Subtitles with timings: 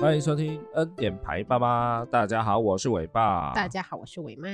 [0.02, 3.52] 欢迎收听恩典牌爸妈，大家好，我是伟爸。
[3.52, 4.48] 大家好，我是伟妈。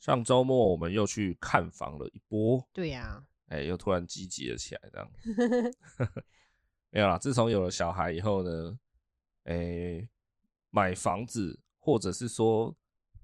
[0.00, 5.10] 上周末我们又去看房了一波，对呀、啊，哎、欸，又突然积极了起来，这样。
[6.90, 8.76] 没有啦，自从有了小孩以后呢，
[9.44, 10.08] 哎、欸，
[10.70, 12.74] 买房子或者是说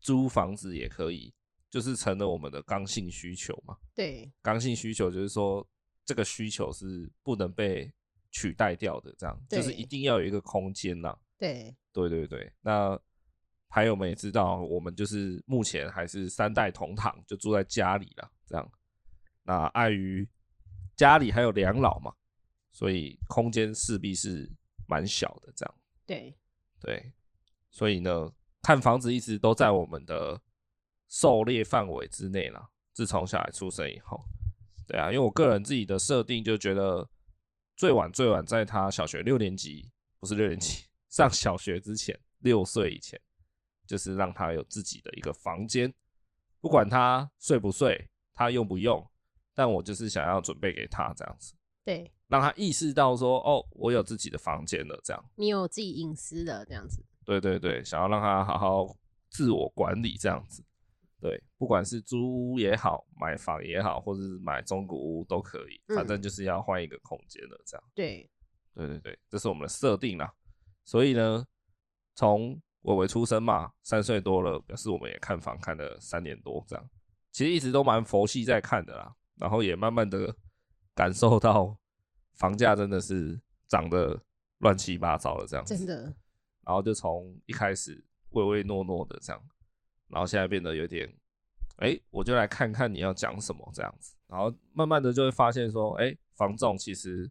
[0.00, 1.34] 租房子也可以，
[1.68, 3.76] 就是成了我们的刚性需求嘛。
[3.96, 5.66] 对，刚性需求就是说
[6.04, 7.92] 这个需求是不能被。
[8.30, 11.16] 取代掉的这样，就是一定要有一个空间呐。
[11.38, 12.52] 对，对对对。
[12.62, 12.98] 那
[13.68, 18.30] 还有们也知道，我们就是目前还是三代同堂，就住在家里了。
[18.46, 18.72] 这样，
[19.42, 20.26] 那碍于
[20.96, 22.14] 家里还有两老嘛，
[22.72, 24.50] 所以空间势必是
[24.88, 25.52] 蛮小的。
[25.54, 25.74] 这样，
[26.06, 26.34] 对
[26.80, 27.12] 对。
[27.70, 28.32] 所以呢，
[28.62, 30.40] 看房子一直都在我们的
[31.08, 32.70] 狩猎范围之内了。
[32.94, 34.24] 自从小孩出生以后，
[34.86, 37.06] 对啊，因为我个人自己的设定就觉得。
[37.76, 43.20] 最晚最晚在他小学六年级，不是六年级，上小学之前，六岁以前，
[43.86, 45.92] 就是让他有自己的一个房间，
[46.58, 49.06] 不管他睡不睡，他用不用，
[49.54, 51.54] 但我就是想要准备给他这样子，
[51.84, 58.96] 对，让他意识到说，哦，我有自己的房间了，这样，你有自己隐私的这样子，对对对，想要让他好好
[59.28, 60.64] 自我管理这样子。
[61.20, 67.84] 对，不管是租屋也好，买房也好，或者是买中古屋都可以，反正就是要换一个空间的这样。
[67.94, 68.30] 对，
[68.74, 70.32] 对对对，这是我们的设定啦。
[70.84, 71.44] 所以呢，
[72.14, 76.90] 从伟伟出生嘛，三岁多了，表示我们也看房看了三年多这样。
[77.32, 80.36] 其实一直都蛮佛系在看的啦，然后也慢慢的
[80.94, 81.76] 感受到
[82.34, 84.22] 房价真的是涨得
[84.58, 85.76] 乱七八糟的这样子。
[85.76, 86.14] 真的。
[86.64, 89.42] 然后就从一开始唯唯诺诺的这样。
[90.08, 91.06] 然后现在变得有点，
[91.76, 94.14] 哎、欸，我就来看看你要讲什么这样子。
[94.28, 97.30] 然后慢慢的就会发现说，哎、欸，房仲其实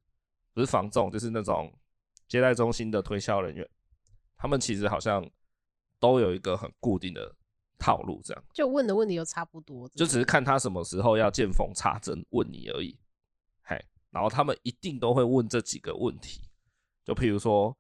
[0.54, 1.74] 不是房仲，就是那种
[2.28, 3.70] 接待中心的推销人员，
[4.38, 5.30] 他们其实好像
[6.00, 7.36] 都有一个很固定的
[7.78, 8.44] 套路，这样。
[8.54, 12.98] 就问的问题又差不多，就只是看他什么时候要见缝插针问你而已。
[13.64, 16.42] 嘿，然后他们一定都会问这几个问题，
[17.04, 17.76] 就譬如说，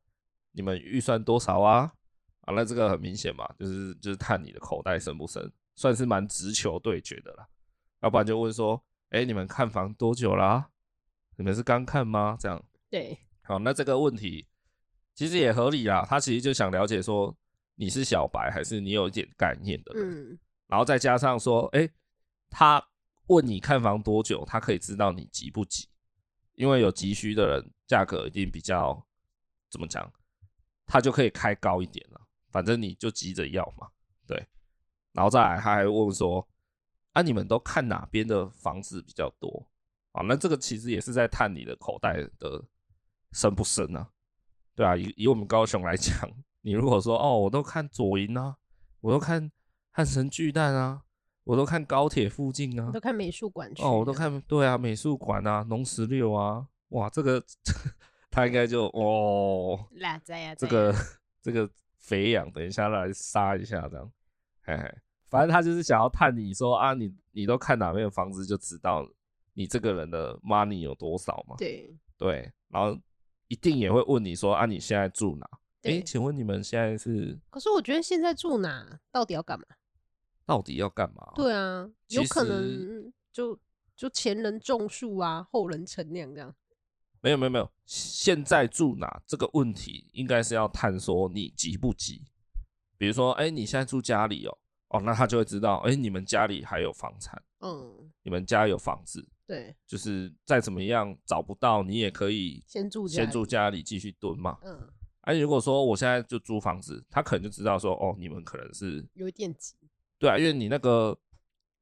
[0.51, 1.93] 你们预算多少啊？
[2.45, 7.47] 啊，那这个很明显嘛，就是就是看你的口袋深不深，算是蛮直球对决的啦。
[8.01, 10.69] 要不然就问说，哎、欸，你们看房多久啦、啊？
[11.37, 12.37] 你们是刚看吗？
[12.39, 12.63] 这样。
[12.89, 13.17] 对。
[13.41, 14.47] 好，那这个问题
[15.13, 16.05] 其实也合理啦。
[16.07, 17.35] 他其实就想了解说，
[17.75, 20.31] 你是小白还是你有一点概念的人。
[20.31, 20.39] 嗯。
[20.67, 21.91] 然后再加上说，哎、欸，
[22.49, 22.83] 他
[23.27, 25.87] 问你看房多久，他可以知道你急不急，
[26.53, 29.03] 因为有急需的人，价格一定比较
[29.69, 30.11] 怎么讲，
[30.85, 32.14] 他就可以开高一点了。
[32.55, 33.89] 反正你就急着要嘛，
[34.25, 34.47] 对，
[35.11, 36.47] 然后再来，他还问说
[37.11, 39.67] ：“啊，你们都看哪边的房子比较多？”
[40.15, 42.63] 啊，那这个其实也是在探你的口袋的
[43.33, 44.09] 深不深啊？
[44.73, 46.15] 对啊，以以我们高雄来讲，
[46.61, 48.55] 你如果说哦，我都看左营啊，
[49.01, 49.51] 我都看
[49.91, 51.01] 汉神巨蛋啊，
[51.43, 57.43] 我都看高铁附近啊，都看美术馆哦，我都看对啊，美术馆啊，农十六啊，哇，这个
[58.31, 59.89] 他应该就哦，
[60.57, 60.95] 这个
[61.41, 61.69] 这个。
[62.05, 64.11] 肥羊，等一下来杀一下，这样，
[64.63, 64.95] 嘿嘿，
[65.27, 69.03] 反正他就是想要探你说啊，你你都看哪边的房子，就知道
[69.53, 71.55] 你这个人的 money 有多少嘛。
[71.57, 72.95] 对对，然后
[73.47, 75.49] 一定也会问你说啊，你现在住哪？
[75.81, 77.39] 哎、欸，请问你们现在是？
[77.49, 79.65] 可是我觉得现在住哪，到底要干嘛？
[80.45, 81.31] 到底要干嘛？
[81.35, 83.59] 对啊，有可能就
[83.95, 86.55] 就前人种树啊，后人乘凉这样。
[87.25, 92.21] 没有没有没有，现在住哪这个问题应该是要探索你急不急。
[92.99, 94.55] 比如说，哎，你现在住家里哦，
[94.89, 104.87] 哦，那他就会知道，哎，你们家里还有房产，嗯，你们家有房子，对，就是再怎么样找不到，你也可以先住先住家里继续蹲嘛，嗯。
[105.21, 109.73] 哎，如果说我现在就租房子，他可能就知道说，哦，你们可能是有点急，
[110.19, 111.17] 对啊，因为你那个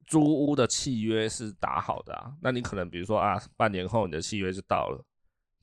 [0.06, 5.04] 租屋的契约是打好的啊，那你可能比如说啊，半年后你的契约就到了。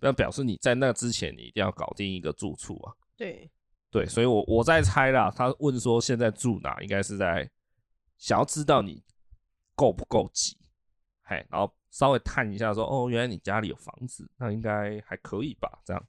[0.02, 2.94] 那表示你在那之前，你一定要搞定一个住处啊。
[3.16, 3.50] 对，
[3.90, 5.32] 对，所以我我在猜啦。
[5.32, 7.50] 他问说现在住哪，应该是在
[8.18, 9.04] 想要知道你
[9.76, 10.58] 够不够急。
[11.24, 15.80] 嘿，然后稍微探一下说，哦，原来你家里有房子，那应该还可以吧？
[15.86, 16.08] 这样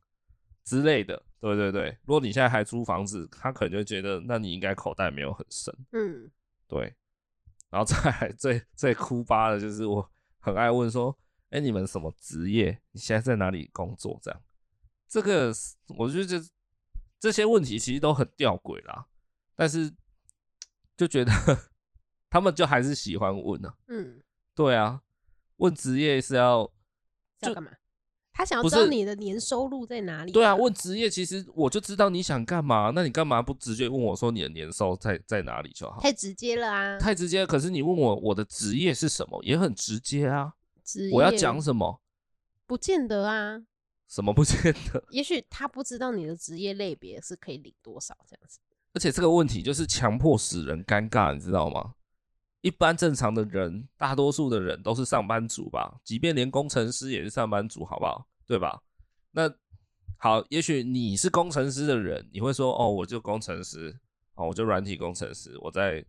[0.64, 1.90] 之类的，对对对。
[2.04, 6.30] 如果你现在还租房子，他可能就觉得，那你应该口袋没有很深，嗯，
[6.66, 6.94] 对。
[7.68, 11.16] 然后再来最最哭巴的就是，我很爱问说，
[11.52, 12.80] 哎，你们什么职业？
[12.92, 14.18] 你现在在哪里工作？
[14.22, 14.40] 这样，
[15.06, 15.52] 这个
[15.98, 16.42] 我觉得
[17.20, 19.06] 这些问题其实都很吊诡啦，
[19.54, 19.92] 但是
[20.96, 21.30] 就觉得
[22.30, 23.74] 他们就还是喜欢问呢、啊。
[23.88, 24.22] 嗯，
[24.54, 25.02] 对啊，
[25.58, 26.72] 问职业是要
[27.40, 27.70] 要干嘛？
[28.32, 30.32] 他想要知道你的年收入在哪里、啊？
[30.32, 36.00] 对啊，问职业其实我就知道你想干嘛，那你干嘛不直接问我说你的年收在在哪里就好？
[36.00, 36.98] 太直接了啊！
[36.98, 37.46] 太直接了。
[37.46, 40.54] 可是你问我我的职业是什么，也很直接啊。
[40.84, 42.00] 职业我要讲什么？
[42.66, 43.62] 不见得啊。
[44.08, 44.60] 什么不见
[44.92, 45.02] 得？
[45.10, 48.58] 也许他不知道你的职业类别是可以领多少这样子。
[48.92, 51.94] 而且这个问题就是强迫使人尴尬，你知道吗？
[52.60, 55.98] 一般正常的人，大多数的人都是上班族吧？
[56.04, 58.26] 即便连工程师也是上班族，好不好？
[58.46, 58.82] 对吧？
[59.30, 59.52] 那
[60.18, 63.98] 好，也许你是工程师的人，你会说：“哦，我就工程师，
[64.34, 66.04] 哦，我就软体工程师，我在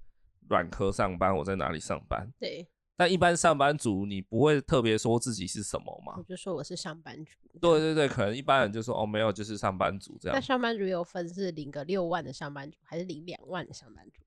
[0.49, 2.67] 软科上班，我在哪里上班？”对。
[3.03, 6.13] 但一般上班族，你不会特别说自己是什么吗？
[6.15, 7.33] 我就说我是上班族。
[7.59, 10.33] 对对对，可能一般人就说哦，没有，就是上班族这样。
[10.33, 14.21] 那上班族有分是领个六万的上班族，还是领两万的上班族？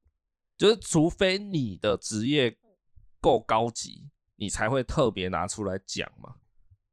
[0.59, 2.55] 就是除非你的职业
[3.19, 6.35] 够高级，你才会特别拿出来讲嘛。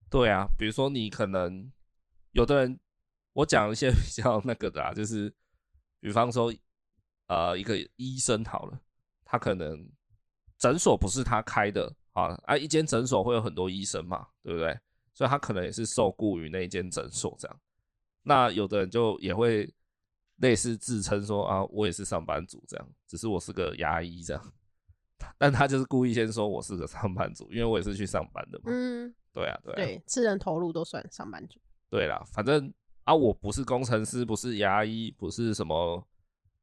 [0.10, 1.70] 对啊，比如说你可能
[2.32, 2.80] 有的人，
[3.34, 5.36] 我讲一些 比较那个的啊，就是
[6.00, 6.54] 比方说
[7.28, 8.80] 呃，一个医生好了，
[9.26, 9.86] 他可能。
[10.64, 14.80] 诊所不是他开的啊，啊，一间诊所会有很多医生嘛，对不对？
[15.14, 17.60] 所以他可能也是受雇于那一间诊所这样。
[18.22, 19.70] 那有的人就也会
[20.38, 24.54] 类似自称说啊，我也是上班族这样，只是我是个牙医这样。
[25.38, 28.64] 但他就是故意先说我是个上班族，因为我也是去上班的嘛。
[28.68, 31.60] 嗯，对啊，对啊，对，吃人头路都算上班族。
[31.90, 32.74] 对啦，反正
[33.04, 36.08] 啊，我不是工程师，不是牙医，不是什么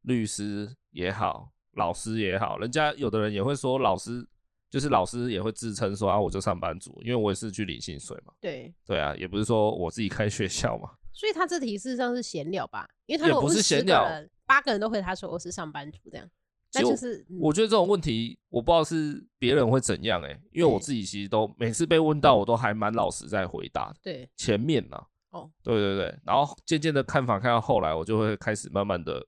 [0.01, 1.53] 律师也好。
[1.75, 4.27] 老师也好，人家有的人也会说老师，
[4.69, 8.33] 就是老师也会自称说啊，我就上班族，因为我也是去领薪水嘛。
[8.41, 10.91] 对对啊，也不是说我自己开学校嘛。
[11.13, 12.89] 所以他这题事实上是闲聊吧？
[13.07, 14.05] 因为他如果是闲聊，
[14.47, 16.29] 八个人都回答说我是上班族这样。
[16.73, 23.97] 那就是我觉得这种问题，我不知道是别人会怎样哎、欸，因为我自己其实都每次被问到，我都还蛮老实在回答的。
[24.03, 24.97] 对，前面呢，
[25.31, 29.25] 哦，对对对，然后渐渐的看法看到后来，我就会开始慢慢的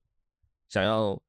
[0.69, 1.21] 想要。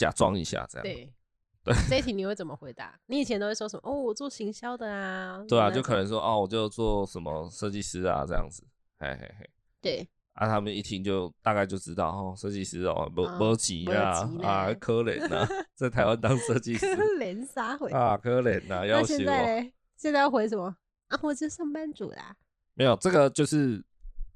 [0.00, 1.12] 假装一下这样，对
[1.62, 2.98] 对，这一题你会怎么回答？
[3.04, 3.82] 你以前都会说什么？
[3.84, 5.44] 哦，我做行销的啊。
[5.46, 8.64] 对啊，就可能说哦，我就做什么设计师啊这样子，
[8.98, 9.50] 嘿嘿嘿。
[9.82, 18.16] 对，啊，他们一听就大概就知道哦，设计师哦，不不急啊啊，可怜呐， 在台湾当设计师，可怜啥回啊？
[18.16, 19.18] 可怜呐，要求我。
[19.18, 20.74] 现在现在要回什么
[21.08, 21.20] 啊？
[21.22, 22.34] 我是上班族啦。
[22.72, 23.84] 没有，这个就是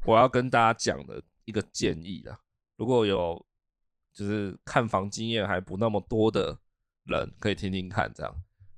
[0.05, 2.38] 我要跟大家讲的一个建议啦。
[2.76, 3.43] 如果有。
[4.14, 6.56] 就是看房经验还不那么多的
[7.02, 8.32] 人，可以听听看这样。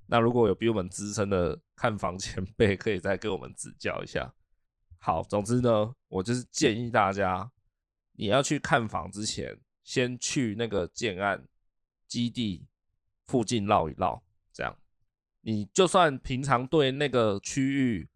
[0.07, 4.33] 那如果有比我们资深的看房前辈，可以再给我们指教一下。
[4.99, 7.51] 好，总之呢，我就是建议大家，
[8.13, 11.47] 你要去看房之前，先去那个建案
[12.09, 12.67] 基地
[13.27, 14.23] 附近绕一绕，
[14.55, 14.75] 这样。
[15.43, 18.09] 你就算平常对那个区域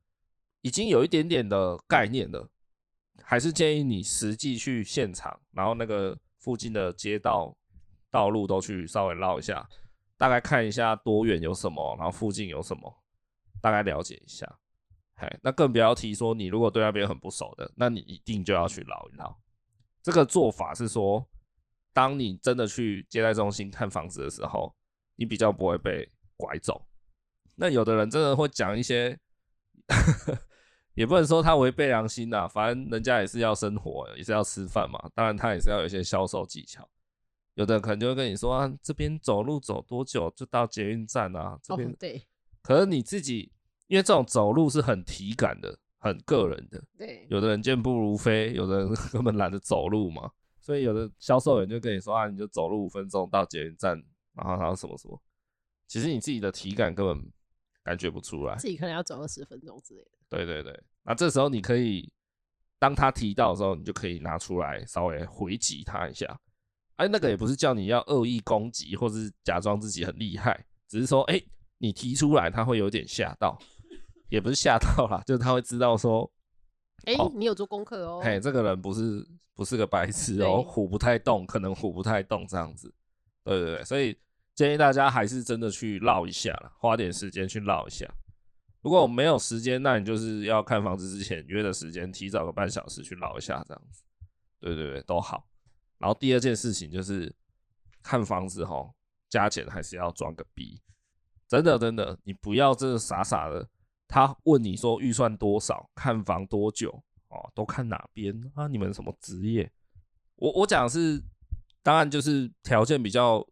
[0.63, 2.49] 已经有一点点的概念了，
[3.23, 6.19] 还是建议你实际去现场，然后那个。
[6.41, 7.57] 附近的街道、
[8.11, 9.69] 道路都去稍微绕一下，
[10.17, 13.03] 大概看一下多远有什么，然后附近有什么，
[13.61, 14.59] 大概了解一下。
[15.15, 19.39] 嘿，那更不要提说你如果对那边很不熟的，那你一定就要去绕一绕。
[20.03, 21.29] 这个做法是说，
[21.93, 24.75] 当你真的去接待中心看房子的时候，
[25.17, 26.87] 你比较不会被拐走。
[27.55, 29.19] 那有的人真的会讲一些。
[30.95, 34.99] 也不能说他违背良心呐，反正人家也是要生活，也是要吃饭嘛。
[35.15, 36.89] 当然，他也是要有一些销售技巧。
[37.55, 41.59] 有的人可能就会跟你说啊，这边走路走多久就到捷运站啊？
[41.63, 42.23] 这边、哦、对。
[42.63, 43.53] 可是你自己，
[43.87, 46.83] 因为这种走路是很体感的，很个人的。
[46.97, 47.27] 对。
[47.31, 50.31] 有的人健步如飞，有的人 根本懒得走路嘛。
[50.61, 54.01] 所以有的销售员就跟你说啊，你就走路五分钟到捷运站，
[54.35, 55.21] 然后然后什么什么。
[55.87, 57.33] 其实你自己的体感根本
[57.91, 60.11] 感觉不出来，自己可能要走二十分钟之类的。
[60.29, 62.09] 对对对，那这时候你可以，
[62.79, 66.39] 当他提到的时候，你就可以拿出来稍微回击他一下。
[66.95, 71.43] 哎，那个也不是叫你要恶意攻击，或是假装自己很厉害，只是说，哎，
[71.79, 73.59] 你提出来，他会有点吓到，
[74.29, 76.31] 也不是吓到啦，就是他会知道说，
[77.07, 78.21] 哎，你有做功课哦。
[78.23, 82.95] 嘿，这个人不是不是个白痴哦，唬不太动，可能唬不太动这样子。
[83.43, 84.17] 对对对，所以
[84.61, 88.07] 建议大家还是真的去绕一下啦，花点时间去绕一下。
[88.83, 94.03] 如果我没有时间，那你就是要看房子之前约的时间，提早个半小时去捞一下，这样子。
[94.61, 95.47] 对对对，都好。
[95.97, 97.35] 然后第二件事情就是
[98.03, 98.93] 看房子齁，
[99.31, 100.79] 加减还是要装个逼。
[101.49, 103.67] 真的真的，你不要真的傻傻的。
[104.07, 106.91] 他问你说预算多少，看房多久
[107.29, 108.67] 哦，都看哪边啊？
[108.67, 109.73] 你们什么职业？
[110.37, 111.19] 我我讲是，
[111.83, 113.43] 当然就是条件比较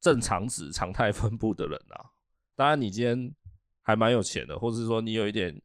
[0.00, 2.04] 正常值、常态分布的人啊。
[2.56, 3.34] 当然你今天
[3.82, 5.60] 还蛮有钱的，或者是说你有一点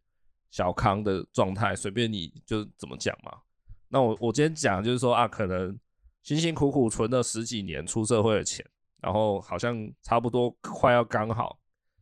[0.52, 3.40] 小康的状态，随便你就怎么讲嘛。
[3.88, 5.78] 那我我今天讲就是说啊，可能
[6.24, 8.66] 辛辛苦苦存了十几年出社会的钱，
[9.02, 11.60] 然后好像差不多快要刚好。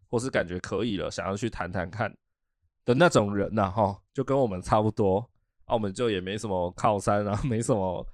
[0.09, 2.15] 或是感觉可以了，想要去谈谈看
[2.85, 5.27] 的那种人呐，哈，就跟我们差不多，
[5.65, 8.05] 啊，我们就也没什么靠山啊，没什么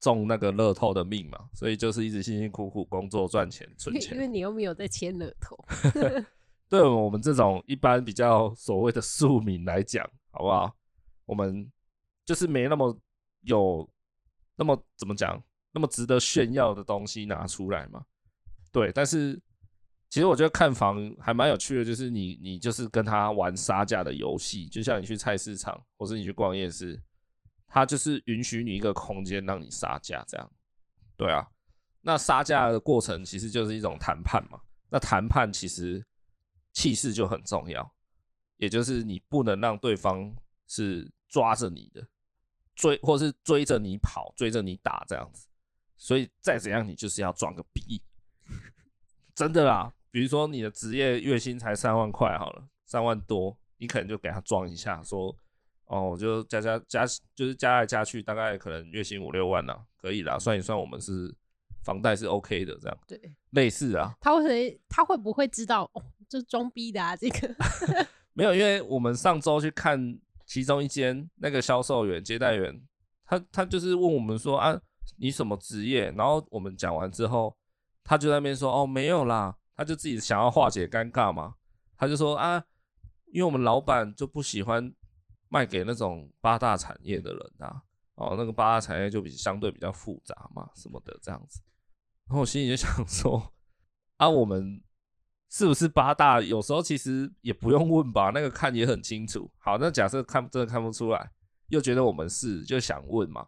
[0.00, 4.14] 中那个乐透的命嘛，所以就是一直辛辛苦苦工作赚钱存钱。
[4.14, 5.58] 因为你又没有在签乐透，
[6.68, 10.74] 对我们这种一般比较所谓的庶民来讲，好不好？
[11.26, 11.70] 我们
[12.24, 12.98] 就是没那么
[13.42, 13.88] 有
[14.56, 18.04] 那么怎么讲，那么值得炫耀的东西拿出来嘛。
[18.72, 19.40] 对，但是。
[20.10, 26.98] 其实我觉得看房还蛮有趣的，就是你你就是跟他玩杀价的游戏，就像你去菜市场或是你去逛夜市，
[27.68, 30.50] 他就是允许你一个空间让你杀价这样。
[31.16, 31.46] 对啊，
[32.00, 34.60] 那杀价的过程其实就是一种谈判嘛。
[34.88, 36.04] 那谈判其实
[36.72, 37.94] 气势就很重要，
[38.56, 40.34] 也就是你不能让对方
[40.66, 42.06] 是抓着你的
[42.74, 45.46] 追，或是追着你跑，追着你打这样子。
[45.96, 48.00] 所以再怎样，你就是要装个逼，
[49.34, 49.92] 真的啦。
[50.10, 55.36] 比如说你的职业月薪才三万块好了，三万多，你可能就给他装一下，说
[55.88, 57.04] 哦，我就加加加，
[57.34, 61.34] 就是加来加去，大概可能月薪五六万啦，可以啦，算一算我们是
[61.82, 64.14] 房贷是 OK 的这样，对，类似啊。
[64.20, 66.02] 他会他会不会知道哦？
[66.28, 67.54] 就是装逼的啊，这个
[68.34, 72.80] 没有，因为我们上周去看其中一间那个销售员接待员，
[73.24, 74.78] 他他就是问我们说啊，
[75.16, 76.10] 你什么职业？
[76.12, 77.56] 然后我们讲完之后，
[78.04, 79.56] 他就在那边说哦，没有啦。
[79.74, 81.54] 他就自己想要化解尴尬嘛，
[81.96, 82.60] 他就说啊，
[83.32, 84.92] 因为我们老板就不喜欢
[85.48, 87.82] 卖给那种八大产业的人啊，
[88.14, 91.60] 哦，那个八大产业就比相对比较复杂嘛，什么的这样子。
[92.26, 93.52] 然后我心里就想说，
[94.16, 94.82] 啊，我们
[95.50, 96.40] 是不是八大？
[96.40, 99.50] 有时候其实也不用问吧，那个看也很清楚。
[99.58, 101.30] 好，那假设看真的看不出来，
[101.68, 103.46] 又觉得我们是，就想问嘛。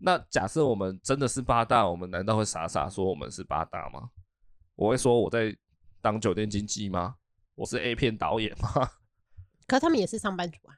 [0.00, 4.10] 那假设我们真的是八大，我们难道会傻傻说我们是八大吗？
[4.76, 5.56] 我会说我在
[6.00, 7.16] 当酒店经纪吗？
[7.56, 8.88] 我是 A 片导演吗？
[9.66, 10.77] 可他们也是上班族啊。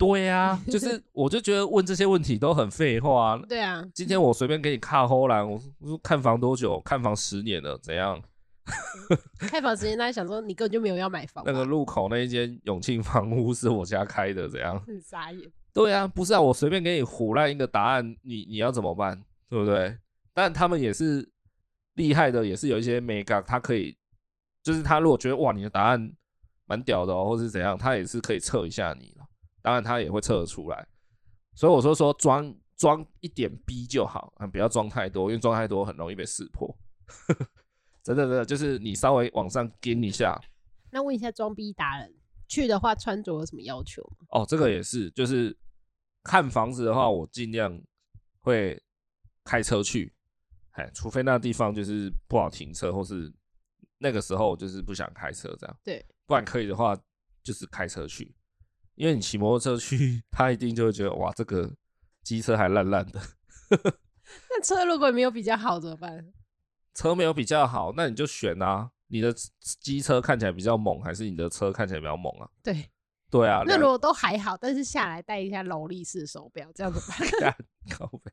[0.00, 3.38] 对呀、啊， 就是我就觉得问这些问题都很废话。
[3.48, 6.80] 对啊，今天我随便给你看后来，我说看房多久？
[6.80, 8.20] 看房十年了，怎样？
[9.38, 11.44] 开房时间，大家想说你根本就没有要买房。
[11.46, 14.80] 那个路口那一间永庆房屋是我家开的，怎样？
[14.86, 15.50] 很傻眼。
[15.72, 19.22] 对啊，不是啊，我随便给你胡烂一个答案，你你要怎么办？
[19.48, 19.96] 对不对？
[20.34, 21.30] 但他们也是。
[21.94, 23.94] 厉害的也是有一些美感，他可以，
[24.62, 26.10] 就是他如果觉得哇，你的答案
[26.64, 29.19] 蛮屌的哦，或是怎样，他也是可以测一下你了。
[29.62, 30.86] 当然他也会测得出来，
[31.54, 36.74] 所以我说说装装一点逼就好啊，不要装太多，因为装太多很容易被识破。
[38.02, 40.40] 真的真的，就是你稍微往上跟一下。
[40.90, 42.14] 那问一下装逼达人，
[42.48, 44.02] 去的话穿着有什么要求？
[44.30, 45.56] 哦，这个也是，就是
[46.22, 47.80] 看房子的话，我尽量
[48.40, 48.82] 会
[49.44, 50.14] 开车去。
[50.72, 53.30] 哎，除非那地方就是不好停车，或是
[53.98, 55.76] 那个时候就是不想开车这样。
[55.84, 56.96] 对，不然可以的话，
[57.42, 58.34] 就是开车去，
[59.00, 61.72] 因为你骑摩托车去， 他一定就会觉得哇，这个
[62.22, 63.18] 机车还烂烂的。
[64.50, 66.22] 那车如果没有比较好怎么办？
[66.92, 69.34] 车没有比较好，那你就选啊，你的
[69.80, 72.46] 机车看起来比较猛，还是你的车看起来比较猛啊？
[72.62, 72.90] 对，
[73.30, 73.62] 对啊。
[73.64, 77.56] 那如果都还好，但是下来戴一下劳力士手表，这样子吧？
[77.88, 78.30] 靠北。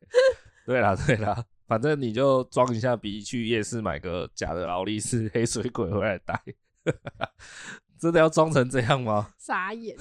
[0.66, 1.46] 对啦，对啦。
[1.66, 6.44] 反正你就装一下逼，去夜市买个假的劳力士黑水鬼回来戴，
[7.98, 9.30] 真的要装成这样吗？
[9.38, 9.96] 傻眼！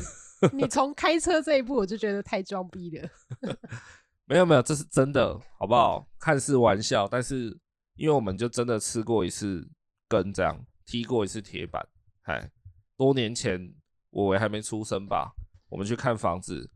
[0.54, 3.08] 你从开车这一步我就觉得太装逼了。
[4.26, 6.06] 没有没有，这是真的，好不好？
[6.18, 7.56] 看似玩笑，但是
[7.94, 9.68] 因为我们就真的吃过一次
[10.08, 11.86] 根，这样踢过一次铁板。
[12.22, 12.50] 哎，
[12.96, 13.72] 多年前
[14.10, 15.32] 我还没出生吧，
[15.68, 16.70] 我们去看房子，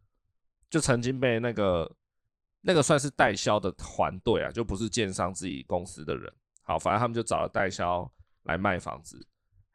[0.68, 1.96] 就曾经被那个。
[2.62, 6.30] 那个算是代销的团队啊，就不是建商自己公司的人。
[6.62, 8.06] 好，反正他们就找了代销
[8.42, 9.18] 来卖房子。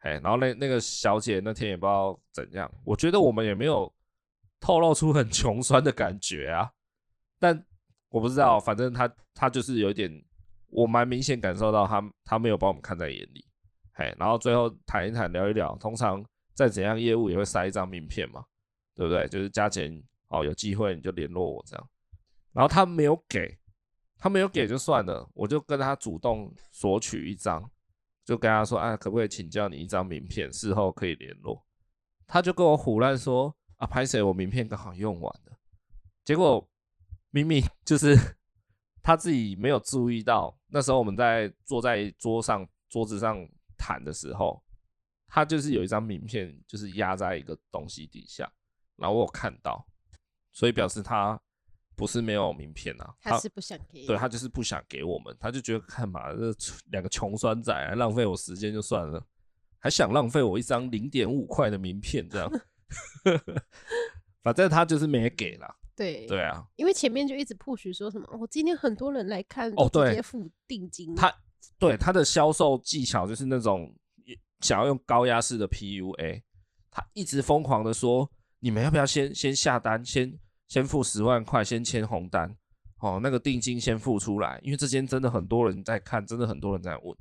[0.06, 3.92] 哎，然后那那个小姐那天也不知道怎样，我觉得我们也没有
[4.60, 6.70] 透露出很穷酸的感觉啊。
[7.40, 7.66] 但
[8.08, 10.08] 我不知道，反正她她就是有一点，
[10.68, 13.44] 我蛮明显感受到她她没有把我们看在眼里。
[13.94, 18.44] 哎，然后最后谈一谈聊一聊，通常再怎样业务也会塞一张名片嘛，
[18.94, 19.26] 对不对？
[19.26, 21.88] 就是加钱哦，有机会你就联络我这样。
[22.52, 23.58] 然后他没有给，
[24.16, 27.68] 他没有给就算了，我就跟他主动索取一张，
[28.26, 31.64] 就跟他说，哎，可不可以请教你一张名片，事后可以联络。
[32.26, 35.56] 他就跟我胡乱说，啊，拍谁，我名片刚好用完了。
[36.24, 36.68] 结果
[37.30, 38.16] 明明就是
[39.00, 44.60] 他自己没有注意到，那时候我们在坐在桌上桌子上谈的时候，
[45.28, 48.52] 他就是有一张名片，就是压在一个东西底下，
[48.96, 49.86] 然后我有看到，
[50.50, 51.40] 所以表示他。
[51.96, 59.26] 不是没有名片啊，他是不想给，对，他就是不想给我们，他就觉得看嘛这两个穷酸仔啊浪费我时间就算了，
[59.78, 62.50] 还想浪费我一张零点五块的名片这样，
[64.44, 65.74] 反正他就是没给啦。
[65.96, 71.14] 对对啊，因为前面就一直 push 说什么，我今天很多人来看，哦，直接付定金。
[71.14, 71.34] 他
[71.78, 73.90] 对他的销售技巧就是那种
[74.60, 76.42] 想要用高压式的 PUA，
[76.90, 80.38] 他一直疯狂的说，你们要不要先先下单先。
[80.68, 82.56] 先付十万块，先签红单，
[82.98, 87.16] 哦，那个定金先付出来，因为这间真的很多人在看，真的很多人在问。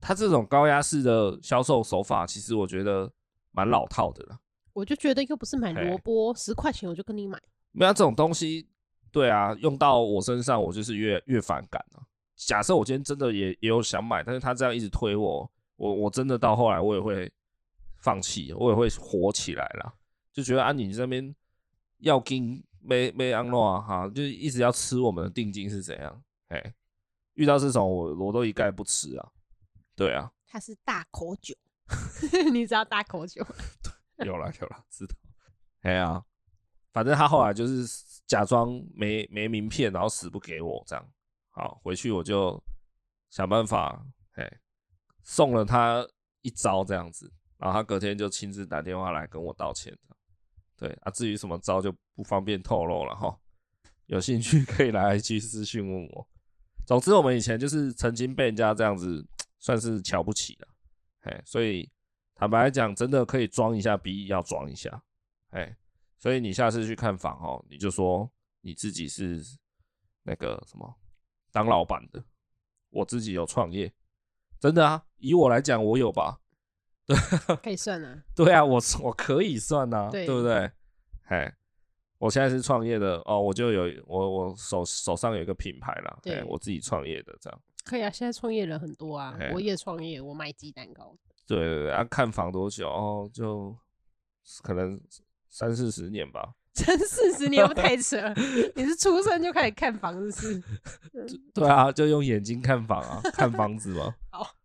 [0.00, 3.08] 他这种高压式的销售手法，其实我觉得
[3.52, 4.40] 蛮老套的了。
[4.72, 7.40] 我就觉得又不是买萝卜，十块钱我就跟你买。
[7.70, 8.68] 没有这种东西，
[9.12, 12.02] 对啊，用到我身上，我就是越越反感了。
[12.34, 17.32] 假设我今天真的也也有想买，但是他这样一直推我，我我真的到后来我也会
[17.98, 19.94] 放弃，我也会火起来了，
[20.32, 21.32] 就觉得啊，你这边
[21.98, 22.60] 要跟。
[22.82, 26.22] 没没安诺啊哈，就一直要吃我们的定金是怎样？
[26.48, 26.74] 哎，
[27.34, 29.32] 遇到这种我我都一概不吃啊。
[29.94, 31.54] 对啊，他是大口酒，
[32.52, 33.46] 你知道大口酒？
[34.24, 35.14] 有了有了，知道。
[35.82, 36.24] 哎呀，
[36.92, 37.86] 反正他后来就是
[38.26, 41.08] 假装没没名片，然后死不给我这样。
[41.50, 42.62] 好，回去我就
[43.30, 44.60] 想办法，哎，
[45.22, 46.06] 送了他
[46.40, 49.96] 一招这样子，然后他隔天就亲自打电话来跟我道歉。
[50.82, 53.38] 对啊，至于什么招就不方便透露了哈。
[54.06, 56.28] 有兴趣可以来 IG 私讯问我。
[56.84, 59.24] 总之，我们以前就是曾经被人家这样子
[59.60, 60.68] 算是瞧不起了，
[61.20, 61.88] 哎，所以
[62.34, 65.00] 坦白来讲，真的可以装一下逼，要装一下，
[65.50, 65.76] 哎，
[66.18, 68.28] 所以你下次去看房哦，你就说
[68.62, 69.40] 你自己是
[70.24, 70.92] 那个什么
[71.52, 72.24] 当老板的，
[72.90, 73.92] 我自己有创业，
[74.58, 76.40] 真的啊，以我来讲，我有吧。
[77.06, 77.16] 对，
[77.62, 78.22] 可以算啊。
[78.34, 80.70] 对啊，我我可以算啊，对，对不对？
[81.24, 81.52] 嘿，
[82.18, 87.60] 我现在是创业的哦，我就有我我手手上有一个品牌啦，对，我自己创业的这样。
[87.84, 91.16] 可以啊，现在创业人很多啊，我也创业，我卖鸡蛋糕。
[91.46, 93.28] 对对对，啊，看房多久哦？
[93.32, 93.76] 就
[94.62, 95.00] 可能
[95.48, 96.54] 三四十年吧。
[96.74, 98.16] 三四十年不太扯，
[98.74, 100.62] 你是出生就开始看房子是？
[101.52, 104.14] 对啊，就用眼睛看房啊，看房子嘛。
[104.30, 104.56] 好，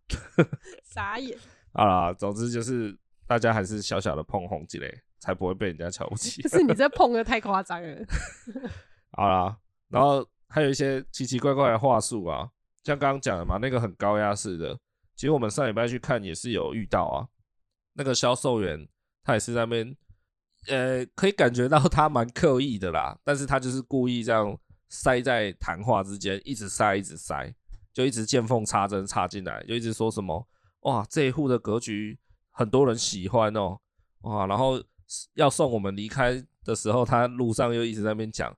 [0.84, 1.36] 傻眼。
[1.74, 6.40] 好啦，总之就是大家还是小小的碰红之类，才不会被人家瞧不起。
[6.46, 8.04] 可是你这碰的太夸张了。
[9.12, 9.56] 好啦，
[9.88, 12.48] 然后还有一些奇奇怪怪的话术啊，
[12.84, 14.78] 像刚刚讲的嘛，那个很高压式的，
[15.16, 17.28] 其实我们上礼拜去看也是有遇到啊。
[17.94, 18.88] 那个销售员
[19.24, 19.96] 他也是在那边，
[20.68, 24.56] 呃，可以感觉到他蛮刻意的啦，但是他就是故意这样
[24.88, 27.52] 塞在谈话之间，一直塞，一直塞，
[27.92, 30.48] 就一直见缝插针插进来，就一直说什么。
[30.82, 32.16] 哇，这一户的格局
[32.52, 33.80] 很多人喜欢哦，
[34.20, 34.80] 哇，然后
[35.34, 38.56] 要送我们离开的时候，他路上又一直在那边讲，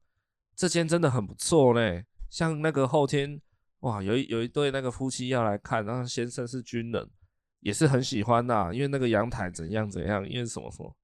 [0.54, 2.02] 这间真的很不错呢。
[2.28, 3.40] 像那个后天，
[3.80, 7.08] 哇，有一有一对那个夫妻要来看，然后先生是军人，
[7.60, 10.94] 也是很喜欢呐，因为那个阳台怎样怎样，因为什么什么，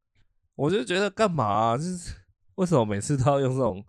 [0.55, 2.15] 我就觉得干嘛啊， 就是
[2.57, 3.85] 为什么每次都要用这种？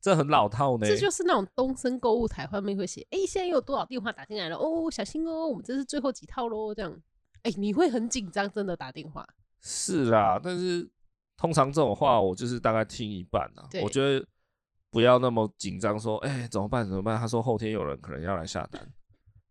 [0.00, 4.56] 这很老套呢，这就是那种东森购物台后面会写，哎，现在有多少电话打进来了？
[4.56, 6.94] 哦，小心哦，我们这是最后几套喽，这样，
[7.42, 9.26] 哎，你会很紧张，真的打电话。
[9.64, 10.86] 是啦，但是
[11.36, 13.66] 通常这种话我就是大概听一半啊。
[13.82, 14.24] 我觉得
[14.90, 16.86] 不要那么紧张，说，哎，怎么办？
[16.86, 17.18] 怎么办？
[17.18, 18.86] 他说后天有人可能要来下单，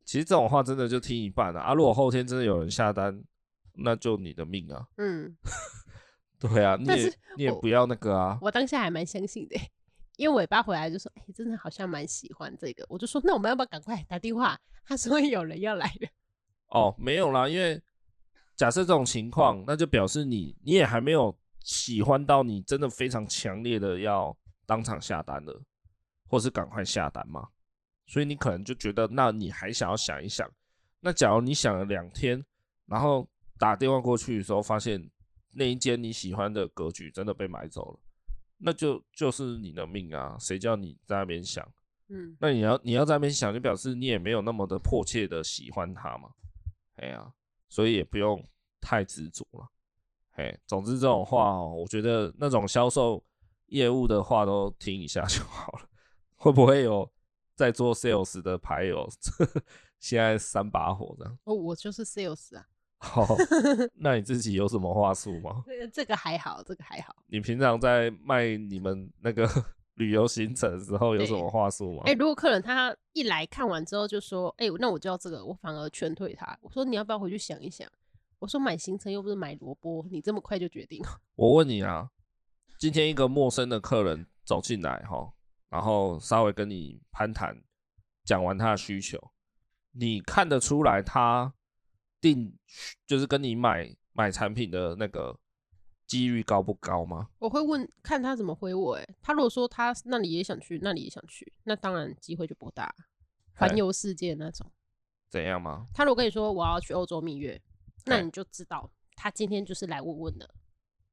[0.06, 1.62] 其实这种话真的就听一半啊。
[1.62, 3.24] 啊，如果后天真的有人下单，
[3.74, 4.88] 那就你的命啊。
[4.98, 5.36] 嗯，
[6.40, 8.38] 对啊，你也你也不要那个啊。
[8.40, 9.60] 我当下还蛮相信的。
[10.18, 16.08] 因为尾巴回来就说：“哎、欸，真的好像蛮喜欢这个。”我就说：“那我们要不要赶快打电话？”他说：“有人要来的。”
[16.70, 17.82] 哦，没有啦，因为
[18.56, 24.36] 假设这种情况，那就表示你你也还没有喜欢到你真的非常强烈的要
[24.66, 25.62] 当场下单了，
[26.28, 27.50] 或是赶快下单嘛。
[28.06, 30.50] 所以你可能就觉得，那你还想要想一想。
[31.00, 32.44] 那假如你想了两天，
[32.86, 35.10] 然后打电话过去的时候，发现
[35.54, 38.00] 那一间你喜欢的格局真的被买走了。
[38.58, 41.68] 那就就是你的命啊，谁叫你在那边想？
[42.10, 46.30] 嗯，那你要你要在那边想，就表示你也没有那么的迫切的喜欢它嘛。
[46.98, 47.34] 哎呀，
[47.74, 48.40] 所以也不用
[48.80, 49.68] 太执着了。
[50.30, 53.24] 嘿，总之这种话哦，我觉得那种销售
[53.70, 55.90] 业务的话都听一下 就好了。
[56.36, 57.12] 会不会有
[57.56, 59.10] 在做 sales 的牌友？
[60.00, 61.36] 现在三把火这样？
[61.46, 62.64] 哦，我就是 sales 啊。
[63.00, 63.26] 好
[63.98, 65.64] 那你自己有什么话术吗？
[65.92, 67.16] 这个还好，这个还好。
[67.26, 69.50] 你平常在卖你们那个
[69.96, 72.04] 旅游行程的时候有什么话术吗？
[72.06, 76.58] 哎、欸，如果客人他一来看完之后就说：“哎、欸，那我就要这个。”我反而劝退他。
[76.62, 77.88] 我说：“你要不要回去想一想？”
[78.40, 81.02] 我说：“买行程又不是买萝卜，你这么快就决定？”
[81.36, 82.10] 我问你啊，
[82.78, 85.32] 今天一个陌生的客人走进来哈，
[85.70, 87.64] 然后稍微跟你攀谈，
[88.26, 89.32] 讲完他的需求，
[89.92, 91.54] 你看得出来他
[92.20, 92.58] 定
[93.06, 95.40] 就是跟你买买产品的那个
[96.14, 97.30] 几率高不高吗？
[97.40, 98.96] 我会问看他怎么回我。
[98.96, 102.94] 哎，他如果说他那里也想去，那里也想去，那当然机会就不大，
[103.56, 104.72] 环游世界那种。
[105.30, 105.88] 怎样吗？
[105.94, 107.62] 他如果跟你说我要去欧洲蜜月。
[108.06, 110.54] 那你就知道他今天就是来问问的。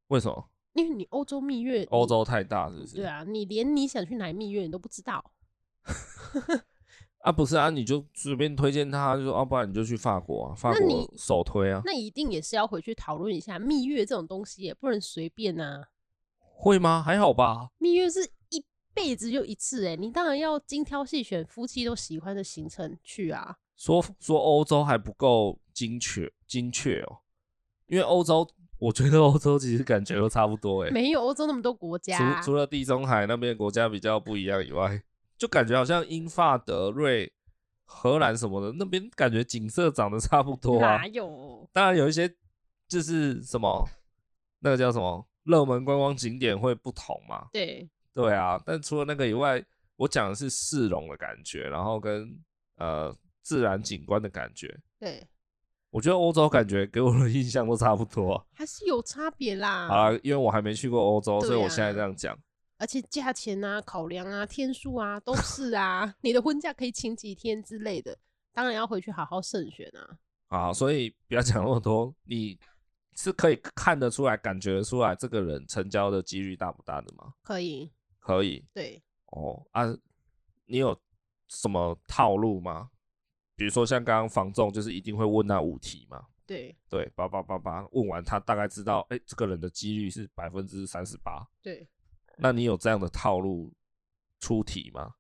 [0.09, 0.51] 为什么？
[0.73, 2.97] 因为你欧洲蜜月，欧洲太大，是不是？
[2.97, 5.25] 对啊，你连你想去哪蜜月你都不知道。
[7.21, 11.83] 啊，不是啊，你就随便推荐他，就说啊，不然你就去法国啊，法国首推啊。
[11.85, 15.89] 那一定也是要回去讨论一下蜜月这种东西，也不能随便啊。
[16.39, 17.03] 会吗？
[17.03, 17.69] 还好吧。
[17.79, 23.57] 蜜月是一辈子就一次，哎，你当然要精挑细选，夫妻都喜欢的行程去啊。
[23.77, 27.19] 说说欧洲还不够精确精确哦，
[27.87, 28.47] 因为欧洲，
[28.79, 35.03] 我觉得欧洲其实感觉都差不多哎，没有欧洲那么多国家，除除了地中海那边国家比较不一样以外，
[35.41, 37.33] 就感觉好像英法德瑞、
[37.85, 40.99] 荷兰什么的那边感觉景色长得差不多啊。
[40.99, 41.69] 哪有？
[41.73, 42.33] 当然有一些
[42.87, 43.85] 就是什么
[44.61, 47.49] 那个叫什么热门观光景点会不同嘛。
[47.53, 49.61] 对对啊，但除了那个以外，
[49.97, 52.39] 我讲的是市容的感觉，然后跟
[52.77, 53.13] 呃。
[53.43, 55.27] 自然景观的感觉，对，
[55.89, 59.89] 我觉得欧洲感觉给我的印象都差不多，还是有差别啦。
[59.89, 62.39] 好啦，因为我还没去过欧洲，所以我现在这样讲。
[62.81, 66.15] 而且价钱啊、考量啊、天数啊，都是啊。
[66.23, 68.17] 你的婚假可以请几天之类的，
[68.55, 70.19] 当然要回去好好慎选啊。
[70.49, 72.59] 啊，所以不要讲那么多，你
[73.15, 77.35] 是可以看得出来、感觉得出来这个人成交的几率大不大的吗？
[77.43, 78.65] 可以，可以。
[78.73, 79.85] 对，哦啊，
[80.65, 80.99] 你有
[81.49, 82.89] 什么套路吗？
[83.57, 86.25] 比如说像刚刚房仲，就是一定会问那五题嘛。
[86.47, 91.47] 对对，八八八八问完，他大概知道，哎、欸，这个人的几率是百分之三十八。
[91.63, 91.87] 对，
[92.41, 93.73] 那你有这样的套路
[94.39, 95.13] 出题吗？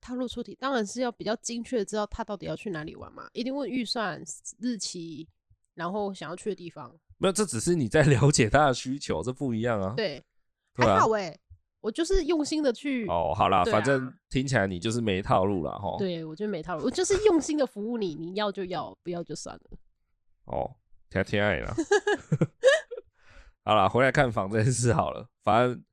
[0.00, 4.22] 套路出题当然是要比较精确的知道他到底要去哪里玩嘛，一定问预算、
[4.60, 5.26] 日期，
[5.74, 6.94] 然后想要去的地方。
[7.18, 9.94] 没有，这只是你在 了解他的需求，这不一样啊。
[9.96, 10.22] 对，
[10.74, 11.40] 对啊、还好哎、欸。
[11.80, 15.96] 我就是用心的去哦，好啦，啊、反正听起来你就是没套路了哈。
[15.98, 19.78] 对，我觉得没套路，我就是用心的服务你，你要就要，不要就算了。
[20.46, 20.74] 哦，
[21.08, 21.74] 挺挺爱了。
[23.64, 25.28] 好了，回来看房这件事好了。
[25.42, 25.84] 反正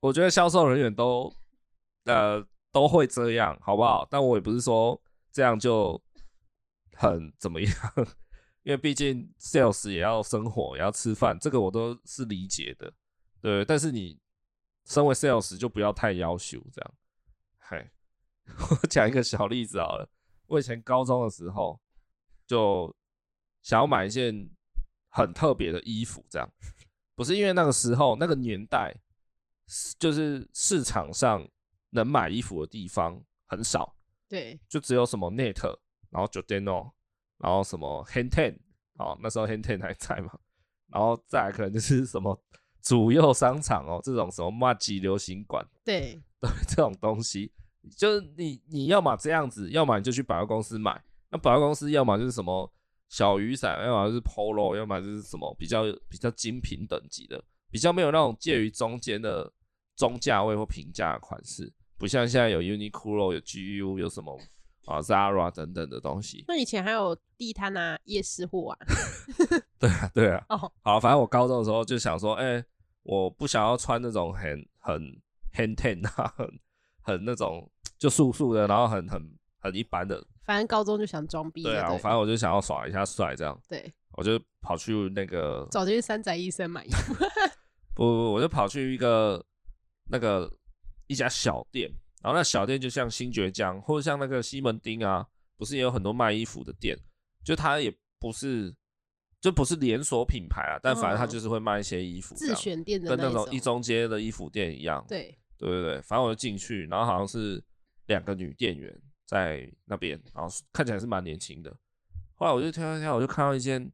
[0.00, 1.32] 我觉得销售人员都
[2.04, 4.06] 呃都会这样，好不好？
[4.10, 5.00] 但我也不是说
[5.32, 6.00] 这样就
[6.92, 7.72] 很怎么样，
[8.62, 12.92] 因为毕竟 sales 也要生活，也要吃饭，这个我都是理解的。
[13.40, 14.18] 对，但是你。
[14.86, 16.94] 身为 sales 就不要太要求这样，
[17.58, 17.90] 嗨，
[18.70, 20.08] 我讲一个小例子好了。
[20.46, 21.78] 我以前高中的时候
[22.46, 22.90] 就
[23.62, 24.48] 想要买一件
[25.10, 26.50] 很特别的衣服，这样
[27.14, 28.96] 不是因为那个时候那个年代，
[29.98, 31.46] 就是市场上
[31.90, 33.94] 能买衣服的地方很少，
[34.28, 35.62] 对，就只有什么 Net，
[36.10, 36.92] 然后 Giordano，
[37.38, 38.58] 然后什么 Hang Ten，
[38.94, 40.38] 哦，那时候 Hang Ten 还在嘛，
[40.88, 42.42] 然后再来可能就是什么。
[42.80, 47.52] 主要商场哦，这种什么麻吉流行馆，对 对，这种东西，
[47.98, 51.02] 就是你你要么这样子，要么你就去百货公司买。
[51.28, 52.72] 那百货公司要么就是什么
[53.08, 59.52] 小雨伞，要么就是 Polo，要么就是什么比较比较精品等级的，比较没有那种介于中间的
[59.98, 64.40] 中价位或平价的款式，不像现在有 Uniqlo、有 GU、有什么
[64.86, 66.46] 啊 Zara 等等的东西。
[66.48, 68.78] 那以前还有地摊啊、夜市货啊。
[69.78, 70.42] 对啊，对啊。
[70.48, 70.72] 哦，oh.
[70.82, 72.64] 好，反正我高中的时候就想说，哎、欸。
[73.04, 75.00] 我不想要穿那种很很
[75.54, 76.46] Hang Ten 啊，很
[77.00, 79.18] 很那种就素素的，然后很很
[79.60, 80.22] 很一般的。
[80.44, 81.62] 反正高中就想装逼。
[81.62, 83.58] 对啊，对反正我就想要耍一下帅，这样。
[83.66, 83.90] 对。
[84.12, 85.66] 我就跑去那个。
[85.70, 87.14] 找这些三宅医生买衣服。
[87.96, 89.42] 不不不，我就跑去一个
[90.08, 90.52] 那个
[91.06, 91.90] 一家小店，
[92.22, 96.98] 然后那小店就像新爵江或者像那个西门町啊，不是也有很多卖衣服的店？
[97.44, 98.74] 就它也不是。
[99.40, 105.06] 就不是连锁品牌啊，但反正他就是会卖一些衣服，自选店的，跟那种一中街的衣服店一样。
[105.08, 107.62] 对，对对对，反正我就进去，然后好像是
[108.06, 108.92] 两个女店员
[109.26, 111.70] 在那边，然后看起来是蛮年轻的。
[112.34, 113.92] 后来我就挑挑挑，我就看到一件，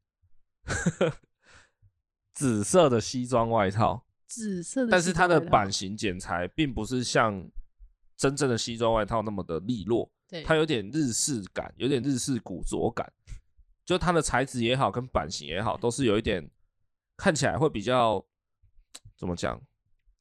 [2.33, 7.49] 紫色的西装外套，紫色的，但是它的版型剪裁并不是像
[8.17, 13.11] 真正的西装外套那么的利落，对，它有点日式感，有点日式古着感，
[13.85, 16.51] 就它的材质也好，跟版型也好，都是有一点
[17.17, 18.25] 看起来会比较
[19.17, 19.61] 怎么讲？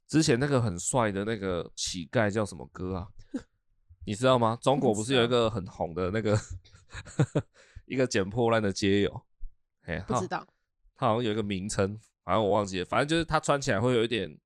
[0.08, 3.08] 之前那个很帅的那个乞丐叫什么歌啊？
[4.06, 4.58] 你知道吗？
[4.62, 6.38] 中国不是有一个很红的那个
[7.88, 9.26] 一个捡破烂的街友？
[9.86, 10.46] 哎，不知道，
[10.96, 12.86] 他好像有一个名称，反正我忘记了。
[12.86, 14.38] 反正就是他穿起来会有一点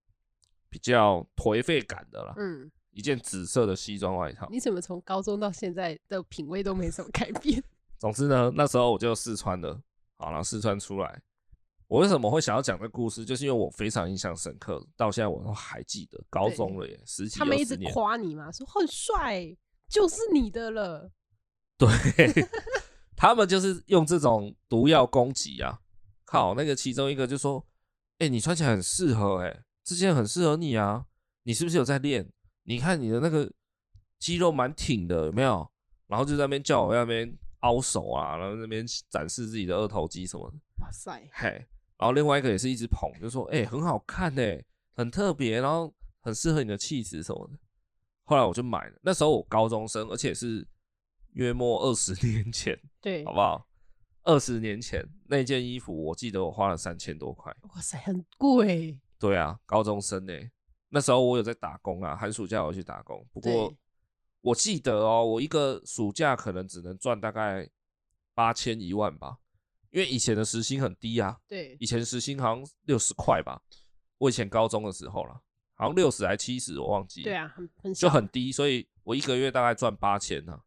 [0.70, 2.34] 比较颓废感的啦。
[2.38, 4.48] 嗯，一件紫色的西装外套。
[4.52, 7.63] 你怎么从高中到现在的品味都没什么改变？
[8.00, 9.82] 总之呢，那时候我就试穿了，
[10.18, 11.22] 好，然后试穿出来。
[11.88, 13.24] 我为什么会想要讲这个故事？
[13.24, 16.22] 就是因为我非常印象深刻，到现在我都还记得。
[16.30, 17.40] 高中了耶，十几。
[17.40, 19.56] 他们一直夸你嘛，说很帅，
[19.88, 21.10] 就是你的了。
[21.78, 21.88] 对，
[23.16, 25.80] 他们就是用这种毒药攻击啊！
[26.28, 27.66] 靠，那个其中一个就说
[28.20, 31.06] ：“哎、欸，你穿起来很适合，哎，这件很适合你啊！
[31.44, 32.30] 你是不是有在练？
[32.63, 33.50] 你看你的那个
[34.20, 35.66] 肌肉蛮挺的，有没有？”
[36.08, 40.58] 然后就在那边叫我在那边凹手啊，然后那边展示自己的二头肌什么的。
[40.82, 41.50] 哇塞，嘿。
[41.98, 44.62] 然后另外一个也是一直捧，就说：“哎、欸，很好看哎，
[44.94, 47.58] 很特别，然后很适合你的气质什么的。”
[48.26, 49.00] 后来我就买了。
[49.02, 50.68] 那时候我高中生，而且是
[51.32, 53.66] 约莫二十 年前，对，好不好？
[54.28, 57.56] 二十年前那件衣服，我记得我花了三千多块。
[57.74, 59.00] 哇塞，很贵。
[59.18, 60.34] 对啊，高中生呢，
[60.90, 63.26] 那时候我有在打工啊，寒暑假我去打工。
[63.32, 63.74] 不过
[64.42, 67.70] 我记得哦，我一个暑假可能只能赚大概
[68.34, 69.38] 八千一万吧。
[69.92, 73.62] 因为以前的时薪很低啊，对，以前时薪好像六十块吧。
[74.18, 75.42] 我以前高中的时候了，
[75.74, 77.24] 好像六十还七十，我忘记了。
[77.24, 80.60] 对啊，很很就很低，所以我一个月大概赚八千呢。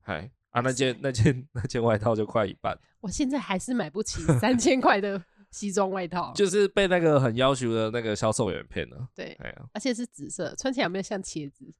[0.00, 2.78] 嗨啊，那件那件那件外套就快一半。
[3.00, 9.08] 我现在还是买不起三千块的西装外套， 就是被那个很要求的那个销售员骗了。
[9.14, 11.72] 对，哎呀，而且是紫色，穿起来有没有像茄子？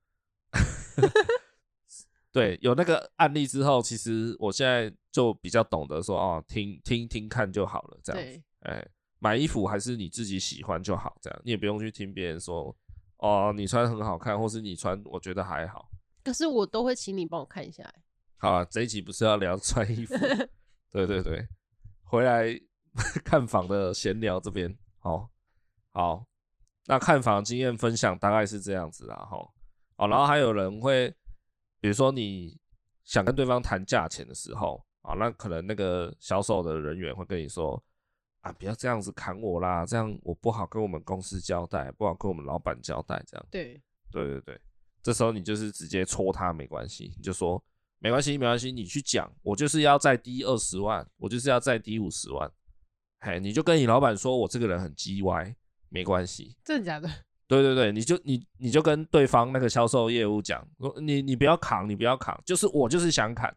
[2.32, 8.40] 对，有那个案例之后，其实我现在就比较懂得说哦，听听听看就好了，这样子。
[8.60, 8.86] 哎，
[9.18, 12.74] 买衣服还是你自己喜欢就好，这样你也不用去听别人说
[13.18, 15.90] 哦，你穿很好看，或是你穿我觉得还好。
[16.22, 17.92] 可是我都会请你帮我看一下。
[18.40, 20.14] 好啊，这一集不是要聊穿衣服？
[20.90, 21.46] 对对对，
[22.02, 22.58] 回来
[23.24, 25.30] 看房的闲聊这边，好，
[25.92, 26.24] 好，
[26.86, 29.36] 那看房经验分享大概是这样子啦，哈，
[29.96, 31.14] 哦，然后还有人会。
[31.82, 32.60] 比如说你
[33.04, 37.82] 想跟对方谈价钱的时候啊，那可能那个销售的人员会跟你说
[38.42, 43.46] 啊，不要这样子砍我啦，这样我不好跟我们公司交代，不好跟我们老板交代，这样。
[43.50, 44.60] 对，对对对，
[45.02, 47.64] 这时候你就是直接戳他没关系，你就说
[48.00, 52.50] 没关系没关系，你去讲，我就是要再低二十万，我就是要再低五十万，
[53.20, 55.54] 嘿，你就跟你老板说我这个人很叽歪，
[55.90, 56.56] 没关系。
[56.64, 57.08] 真的假的？
[57.46, 63.54] 对对对，你就你你就跟对方那个销售业务讲，说你你不要扛，你不要扛，就是我就是想砍，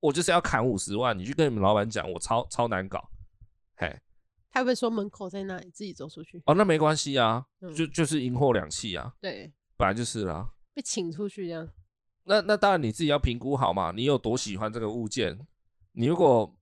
[0.00, 3.06] 我就是要砍五十万，你去跟你们老板讲，我超超难搞，
[3.76, 3.96] 嘿，
[4.50, 6.42] 他会说门口在那里，自己走出去？
[6.46, 11.68] 哦，那没关系啊，嗯、就就是赢货两气啊，对，本来就是啦，被请出去这样，
[12.28, 15.38] 那那当然你自己要评估好嘛，你有多喜欢这个物件，
[15.92, 16.54] 你如果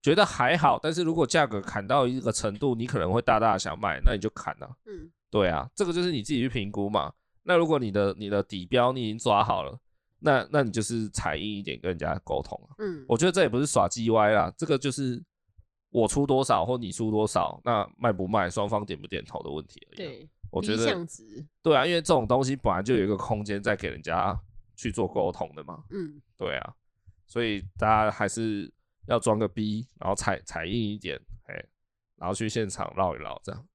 [0.00, 5.10] 觉得还好，但是如果价格砍到一个程度，你可能会大大想卖，那你就砍了，嗯。
[5.30, 7.10] 对啊，这个就是你自己去评估嘛。
[7.44, 9.78] 那如果你的你的底标你已经抓好了，
[10.18, 12.60] 那那你就是踩硬一点跟人家沟通。
[12.76, 15.22] 嗯，我觉得这也不是耍叽歪啦，这个就是
[15.90, 19.96] 我出多少或你出多少，那卖不卖双方点不点头的问题而已。
[19.96, 20.94] 对，我觉得
[21.62, 24.38] 对啊，因为这种东西本来就有一个空间在给人家
[24.82, 25.84] 去做沟通的嘛。
[25.90, 26.74] 嗯，对啊，
[27.26, 28.72] 所以大家还是
[29.06, 31.54] 要装个逼，然后踩踩硬一点，嘿，
[32.16, 33.68] 然后去现场绕一绕，这样。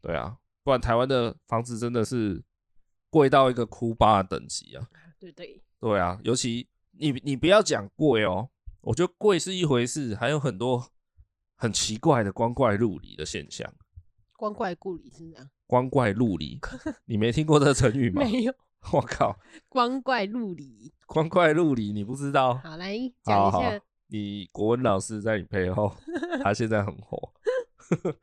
[0.00, 0.36] 对啊。
[0.64, 2.40] 不然台湾的房子真的是
[3.10, 4.88] 贵到一个哭巴的等级啊！
[5.18, 8.48] 对对对啊，尤其你你不要讲贵哦，
[8.80, 10.92] 我觉得贵是一回事，还有很多
[11.56, 13.74] 很奇怪的光怪陆离的现象。
[14.36, 15.50] 光怪陆离是这样？
[15.66, 16.60] 光怪陆离，
[17.06, 18.22] 你没听过这个成语吗？
[18.22, 18.54] 没有。
[18.92, 19.38] 我靠！
[19.68, 22.54] 光怪陆离，光怪陆离，你不知道？
[22.54, 23.80] 好，来讲一下。
[24.08, 25.94] 你国文老师在你背后，
[26.42, 27.32] 他现在很火。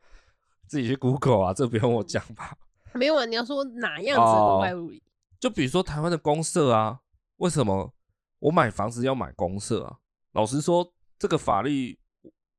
[0.68, 2.56] 自己去 Google 啊，这不用我讲吧？
[2.94, 4.98] 没有啊，你要说哪样子光怪陆离？
[4.98, 5.02] 哦，
[5.40, 7.00] 就比如说台湾的公社啊，
[7.38, 7.92] 为什么
[8.38, 9.98] 我买房子要买公社啊？
[10.32, 11.98] 老实说，这个法律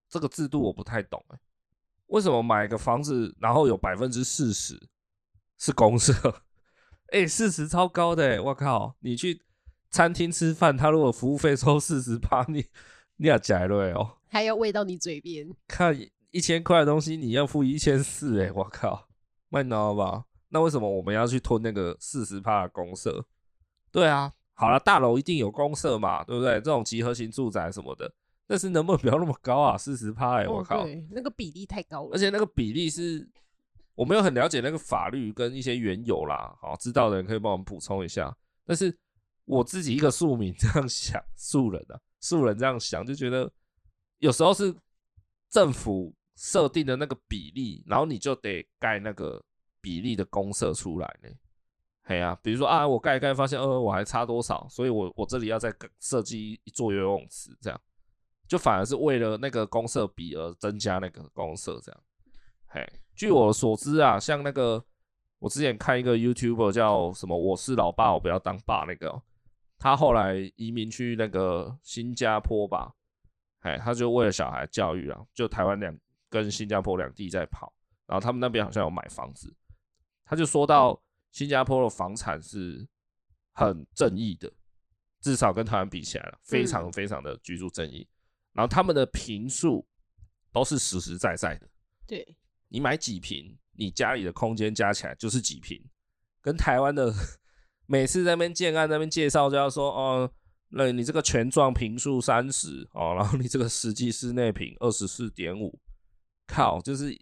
[0.09, 1.39] 这个制度我不太懂哎。
[2.07, 4.89] 为什么买个房子，然后有百分之四十
[5.57, 6.13] 是公设？
[7.11, 8.39] 哎，四十超高的哎！
[8.39, 9.41] 我靠，你去
[9.89, 12.65] 餐厅吃饭，他如果服务费收四十八，你
[13.17, 15.97] 你要假了哦，还要喂到你嘴边，看。
[16.31, 19.09] 一千块的东西，你要付一千四，哎，我靠，
[19.49, 20.23] 卖脑吧？
[20.47, 23.25] 那为什么我们要去吞那个四十趴的公社？
[23.91, 26.53] 对啊，好了，大楼一定有公社嘛，对不对？
[26.53, 28.09] 这种集合型住宅什么的，
[28.47, 29.77] 但是能不能不要那么高啊？
[29.77, 33.29] 四十趴，哎，我靠，对，那个比例太高了，而且那个比例是。
[34.01, 38.35] 我没有很了解那个法律跟一些缘由啦，好，知道的人可以帮我们补充一下。
[38.65, 38.91] 但是
[39.45, 43.47] 我自己一个庶民这样想，庶人啊，庶人这样想就觉得，
[44.17, 44.75] 有时候是
[45.51, 49.39] 政府设定的那个比例，然后你就得盖那个
[49.81, 51.29] 比例的公社出来呢。
[52.01, 57.79] 嘿啊，比如说啊，我盖一盖发现，呃，我还差多少，所以我我这里要再设计一座游泳池，这样
[58.47, 62.03] 就反而是为了那个公社比而增加那个公社，这样，
[62.73, 62.87] 嘿。
[63.13, 64.83] 据我所知啊，像那个
[65.39, 69.21] 我之前看一个 YouTuber 叫什么“我是老爸，我不要当爸”那个，
[69.77, 72.93] 他后来移民去那个新加坡吧，
[73.59, 75.95] 哎，他就为了小孩教育啊，就台湾两
[76.29, 77.71] 跟新加坡两地在跑，
[78.07, 79.53] 然后他们那边好像有买房子，
[80.23, 80.99] 他就说到
[81.31, 82.87] 新加坡的房产是
[83.53, 84.51] 很正义的，
[85.19, 88.07] 至少跟台湾比起来了，非常非常的居住正义，
[88.53, 89.85] 然后他们的平数
[90.53, 91.67] 都是实实在在的，
[92.07, 92.35] 对。
[92.73, 95.77] 你买几瓶，你家里的空间加起来就是几瓶，
[96.41, 97.13] 跟台湾的
[97.85, 100.31] 每次在那边建案那边介绍就要说，哦，
[100.69, 105.77] 那你这个全幢坪数三十哦，然后你这个实际室内坪二十四点五，
[106.47, 107.13] 靠，就是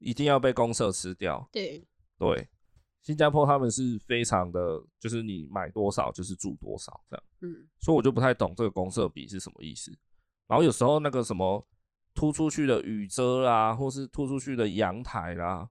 [0.00, 1.48] 一定要被公社吃掉。
[1.50, 1.82] 对
[2.18, 2.46] 对，
[3.00, 4.60] 新加坡他们是非常的，
[5.00, 7.24] 就是你买多少就是住多少这样。
[7.40, 9.90] 嗯，所以我就不太懂这个公社比是什么意思。
[10.46, 11.66] 然后有时候那个什么。
[12.14, 15.68] 突出去的雨遮啦，或是突出去的阳台啦，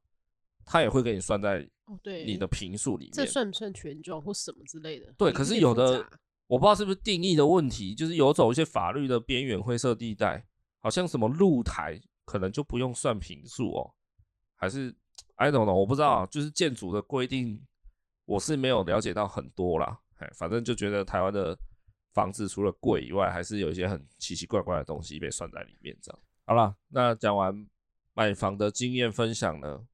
[0.66, 5.14] 它也会给你算在哦，对，你的平数里面，这算不算权状或什么之类的？
[5.18, 6.06] 对，可是有的
[6.48, 10.46] 我不知道是不是定义的问题，就是有走一些法律的边缘灰色地带，
[10.80, 13.94] 好像什么露台可能就不用算平数哦，
[14.56, 14.94] 还是
[15.36, 17.66] I don't know，我不知道，就是建筑的规定，
[18.26, 21.58] 我是没有了解到很多啦，哎，反正就觉得台湾的
[22.14, 26.20] 房子除了贵以外，还是有一些很奇奇怪怪的东西被算在里面，这样。
[26.46, 27.66] 好了，那讲完
[28.14, 29.88] 买房的经验分享呢，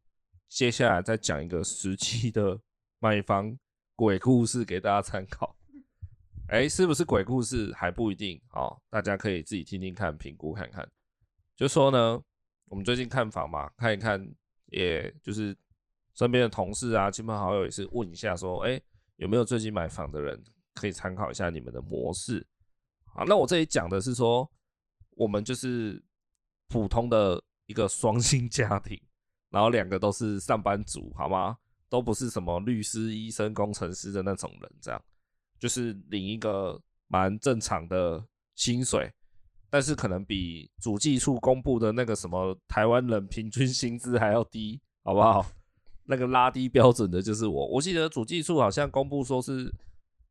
[0.47, 2.59] 接下来再讲一个实际的
[2.97, 3.55] 买房
[3.95, 5.55] 鬼故事给大家参考。
[6.47, 10.89] 哎、是不是鬼故事还不一定哦，大家可以自己听听看，评估看看。
[11.55, 12.19] 就说呢，
[12.65, 14.27] 我们最近看房嘛，看一看，
[14.71, 15.55] 也就是
[16.15, 18.81] 身边的同事啊、亲朋好友也是问一下，说，哎、
[19.17, 22.43] 有没有最近买房的人可以参考一下你们的模式？
[23.05, 24.51] 好，那我这里讲的是说，
[25.11, 26.03] 我们就是。
[26.69, 28.97] 普通的一个双薪家庭，
[29.51, 31.57] 然后两个都是上班族，好吗？
[31.89, 35.03] 都不是什么律师、医生、工程师的那种人，这样
[35.57, 38.23] 就是领一个蛮正常的
[38.55, 39.11] 薪水，
[39.71, 45.43] 但是可能比主计处公布的那个什么台湾人平均薪资还要低，好不好？
[46.05, 49.73] 那个拉低标准的就是我，我记得主计处好像公布说是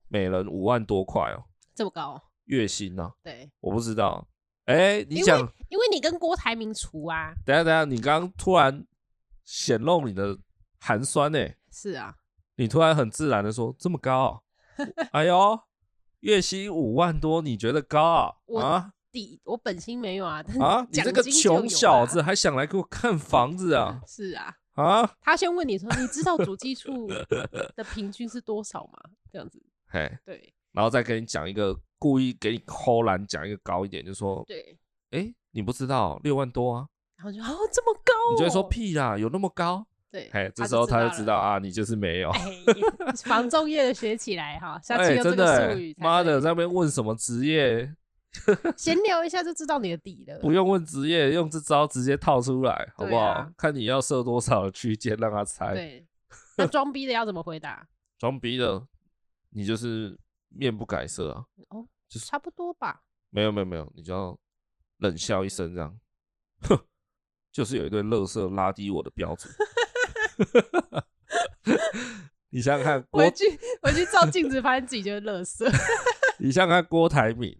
[0.09, 2.21] 每人五万多块哦，这么高？
[2.45, 3.13] 月薪呢？
[3.23, 4.27] 对，我不知道。
[4.69, 5.41] 哎，你讲。
[5.69, 8.87] 因为你跟郭台铭除啊，等下等下，你刚刚突然
[9.45, 10.39] 显露你的
[10.81, 11.55] 寒酸呢、欸？
[11.71, 12.15] 是啊，
[12.57, 14.43] 你突然很自然的说这么高，
[15.13, 15.61] 哎呦，
[16.21, 18.35] 月薪五万多，你觉得高啊？
[18.47, 24.01] 我底我本薪没有啊，啊，你这个穷小子还想来给我看房子啊？
[24.09, 27.09] 是啊，啊，他先问你说，你知道主计处
[27.77, 28.99] 的平均是多少吗？
[29.31, 34.79] 这样子， 嘿，对，然后再跟你讲一个故意给你抠懒讲一个高一点，就说，对，
[35.11, 35.35] 哎。
[35.51, 36.87] 你不知道六万多啊？
[37.17, 39.85] 然后就哦这么高、哦，你就会说屁啦，有那么高？
[40.11, 42.31] 对，哎，这时候他就知道啊，你就是没有。
[42.31, 45.97] 欸、房仲业的学起来哈， 下次用这个术语。
[45.99, 47.93] 妈、欸、的，在那边问什么职业？
[48.77, 50.39] 闲聊一下就知道你的底了。
[50.39, 53.23] 不用问职业，用这招直接套出来，好不好？
[53.25, 55.73] 啊、看你要设多少的区间让他猜。
[55.73, 56.07] 对，
[56.59, 57.89] 那装逼的要怎么回答？
[58.19, 58.87] 装逼的，
[59.51, 60.17] 你就是
[60.49, 61.45] 面不改色啊。
[61.69, 63.03] 哦，就是差不多吧。
[63.31, 64.39] 没有没有没有，你就要。
[65.01, 65.97] 冷笑一声，这样，
[66.63, 66.77] 哼，
[67.53, 69.49] 就是有一堆乐色拉低我的标准。
[72.51, 73.45] 你想想看，回去
[73.81, 75.71] 回去照镜子，发现自己就是乐色。
[76.41, 77.57] 你想想看，郭台铭，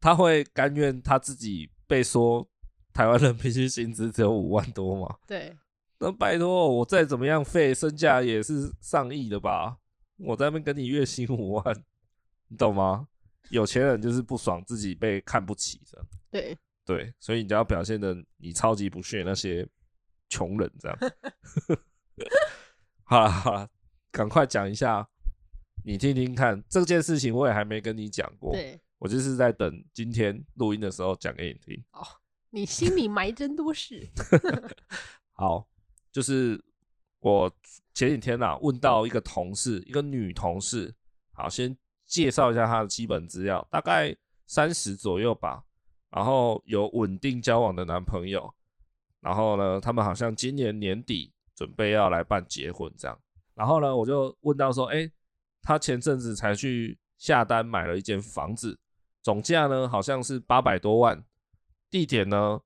[0.00, 2.44] 他会甘愿他自己被说
[2.92, 5.18] 台湾人平均薪资只有五万多吗？
[5.28, 5.56] 对。
[6.00, 9.76] 那拜托，我再怎么样废，身价也是上亿的吧？
[10.18, 11.84] 我在那边跟你月薪五万，
[12.54, 13.08] 你懂吗？
[13.50, 16.06] 有钱人就是不爽自己被看不起，这样。
[16.30, 19.68] 对对，所以你就要表现的你超级不屑那些
[20.28, 20.98] 穷人这样。
[23.02, 23.68] 好了好了，
[24.12, 25.04] 赶快讲一下，
[25.84, 28.52] 你听听看这件事情，我也还没跟你讲过。
[28.52, 31.84] 对，我就是在等今天录音的时候讲给你听。
[31.90, 32.06] 哦，
[32.50, 34.08] 你心里埋真多事。
[35.34, 35.68] 好，
[36.12, 36.64] 就是
[37.18, 37.52] 我
[37.94, 40.94] 前几天啊问到一个同事，一个女同事，
[41.32, 41.76] 好，先
[42.14, 44.14] 介绍一下她的基本资料，大概
[44.46, 45.64] 三十左右吧，
[46.10, 48.54] 然后有稳定交往的男朋友，
[49.20, 53.18] 然后呢，他们好像今年年底准备要来办结婚这样，
[53.56, 55.10] 然后呢，我就问到说，哎，
[55.60, 58.78] 她前阵子才去下单买了一间房子，
[59.20, 61.24] 总价呢好像是八百多万，
[61.90, 62.60] 地点呢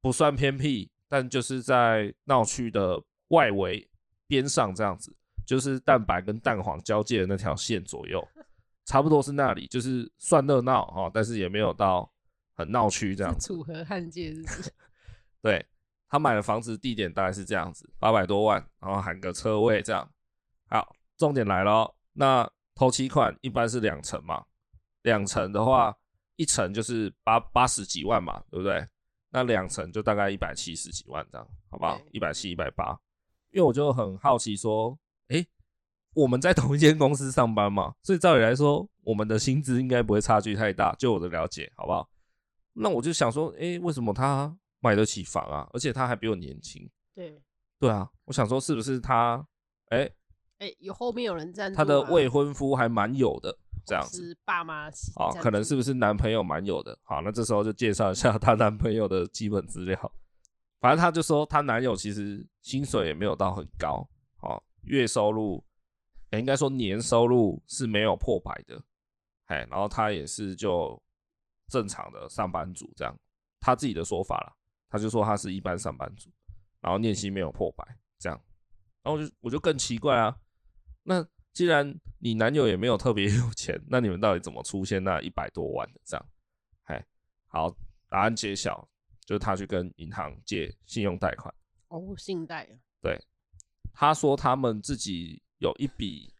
[0.00, 0.90] 不算偏僻。
[1.10, 3.88] 但就是在闹区的外围
[4.26, 5.10] 边上这样子，
[5.46, 8.22] 就是蛋白跟蛋黄交界的那条线左右，
[8.88, 12.10] 差不多是那里，就是算热闹哈，但是也没有到
[12.54, 13.48] 很闹区这样子。
[13.52, 14.72] 楚河汉界是不是？
[15.42, 15.66] 对，
[16.08, 20.10] 他买的房子地点大概是这样子，八百多万，然后含个车位这样。
[20.70, 24.42] 好，重点来了，那头期款一般是两成嘛，
[25.02, 25.94] 两成的话，
[26.36, 28.88] 一层就是八八十几万嘛，对不对？
[29.28, 32.00] 那两层就大概一百七十几万这样，好不好？
[32.10, 32.98] 一百七、一百八。
[33.50, 34.98] 因为我就很好奇说，
[36.14, 40.94] 我们在同一间公司上班嘛，所以照理来说，我们的薪资应该不会差距太大。
[40.98, 42.08] 就我的了解，好不好？
[42.74, 45.68] 那我就想说，哎、欸，为什么他买得起房啊？
[45.72, 46.88] 而且他还比我年轻。
[47.14, 47.40] 对，
[47.78, 49.46] 对啊，我想说是不是他？
[49.90, 50.04] 哎、欸，
[50.58, 53.56] 诶、欸，有后面有人赞助，他的未婚夫还蛮有的。
[53.86, 54.84] 这样子，爸妈
[55.16, 56.98] 啊，可能是不是男朋友蛮有的？
[57.04, 60.12] 好，那这时候就介绍一下她男朋友的基本资料。
[60.78, 64.06] 反正她就说，她男友其实薪水也没有到很高，
[64.36, 65.64] 好，月收入，
[66.30, 68.82] 欸、应该说年收入是没有破百的，
[69.46, 71.00] 哎，然后他也是就
[71.68, 73.18] 正常的上班族这样，
[73.60, 74.54] 他自己的说法啦，
[74.88, 76.30] 他就说他是一般上班族，
[76.80, 77.84] 然后年薪没有破百
[78.18, 78.40] 这样，
[79.02, 80.36] 然后我就我就更奇怪啊，
[81.02, 81.26] 那。
[81.54, 86.26] 既然你男友也没有特别 有钱，那你们到底怎么出现那一百多万的这样？
[86.84, 87.04] 哎，
[87.48, 87.68] 好，
[88.08, 88.88] 答案揭晓，
[89.24, 91.52] 就是他去跟银行借信用贷款。
[91.88, 92.68] 哦，信贷。
[93.00, 93.20] 对，
[93.92, 96.32] 他说他们自己有一笔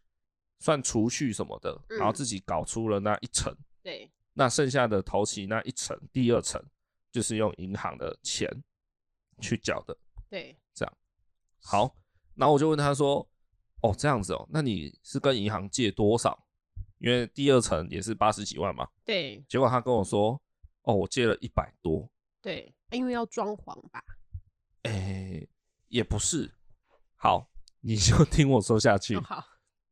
[0.59, 3.55] 算储蓄什么的，然后自己搞出了那一层。
[3.83, 4.11] 对。
[4.33, 6.63] 那剩下的头期那一层，第二层
[7.11, 8.49] 就是用银行的钱
[9.39, 9.97] 去缴的。
[10.29, 10.57] 对。
[10.73, 10.97] 这样。
[11.61, 11.95] 好，
[12.35, 13.27] 然后我就问他说。
[13.81, 16.45] 哦，这样子哦，那你是跟银行借多少？
[16.97, 18.85] 因为第二层也是八十几万嘛。
[19.05, 19.41] 对。
[19.47, 20.31] 结果他跟我说，
[20.81, 22.05] 哦，我借了一百多。
[22.41, 24.03] 对，因为要装潢吧。
[24.81, 25.49] 哎、欸，
[25.87, 26.53] 也不是。
[27.15, 27.48] 好，
[27.81, 29.15] 你就 听我说下去。
[29.15, 29.43] 哦、好。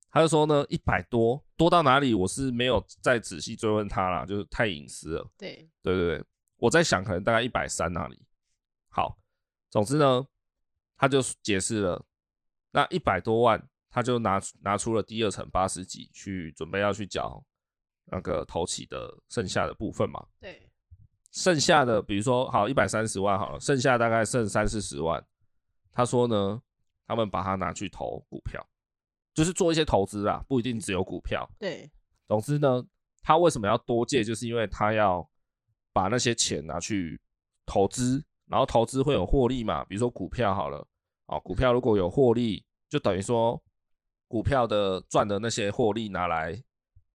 [0.10, 2.14] 他就说呢，一百多，多到哪里？
[2.14, 5.30] 我是没有再仔细追问他啦，就是太隐私了。
[5.38, 5.70] 对。
[5.82, 6.26] 对对对，
[6.58, 8.26] 我在想，可能大概一百三那里。
[8.90, 9.18] 好，
[9.70, 10.26] 总之呢，
[10.98, 12.06] 他就解释了，
[12.72, 13.68] 那一百多万。
[13.90, 17.44] 他就拿拿出了第二层八十几去准备要去缴
[18.06, 20.24] 那个头起的剩下的部分嘛。
[20.40, 20.70] 对，
[21.32, 25.26] 剩下的比如说好一百三十万好了，剩下大概剩三四十万。
[25.92, 26.62] 他说呢，
[27.08, 28.64] 他们把它拿去投股票，
[29.34, 31.49] 就是做一些投资啊，不一定只有股票。
[31.58, 31.89] 对，
[32.28, 32.86] 总之呢，
[33.22, 35.28] 他为什么要多借，就是因为他要
[35.91, 37.20] 把那些钱拿去
[37.66, 40.88] 投资，然后投资会有获利嘛，比如说股票好了，
[41.26, 43.60] 啊，股票如果有获利，就等于说。
[44.30, 46.62] 股票的赚的那些获利拿来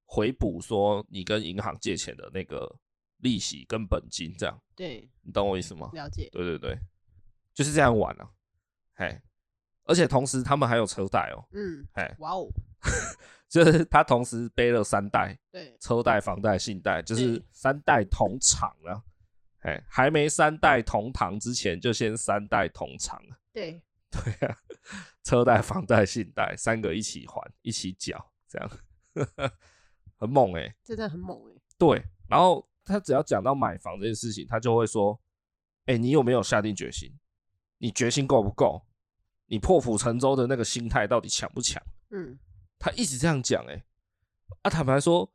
[0.06, 2.74] 回补，说你跟银行借钱的那个
[3.18, 5.90] 利息跟本金，这样，对，你懂我意思吗？
[5.92, 6.30] 了解。
[6.32, 6.74] 对对对，
[7.52, 8.30] 就是这样玩啊，
[8.94, 9.20] 嘿，
[9.84, 12.48] 而且同时他们还有车贷哦，嗯，哎，哇哦，
[13.48, 19.02] 就是他同时背了三贷，对，车贷、房贷、信贷，就是三代同偿啊，
[19.60, 23.82] 哎，还没三代同堂之前，就先三代同偿了，对。
[24.12, 24.54] 对啊，
[25.24, 28.70] 车贷、房贷、信贷三个一起还，一起缴，这样
[30.18, 31.62] 很猛哎、欸，真的很猛哎、欸。
[31.78, 35.18] 对，然后他只要讲到买房这件事情，他就会说
[35.88, 37.10] ：“哎、欸，你有没有下定决心？
[37.78, 38.84] 你决心够不够？
[39.52, 42.38] 你破釜沉舟的那个心态到底强不强？”嗯，
[42.78, 43.84] 他一直这样讲哎、欸。
[44.62, 45.30] 啊，坦白说，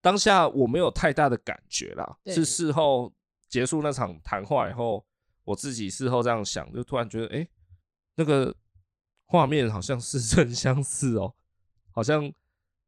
[0.00, 3.12] 当下我没有太大的感觉啦，是事后
[3.48, 5.04] 结束那场谈话以后，
[5.42, 7.38] 我自己事后这样想，就突然觉得哎。
[7.38, 7.48] 欸
[8.20, 8.52] 那个
[9.26, 11.32] 画面好像似曾相似哦，
[11.92, 12.32] 好像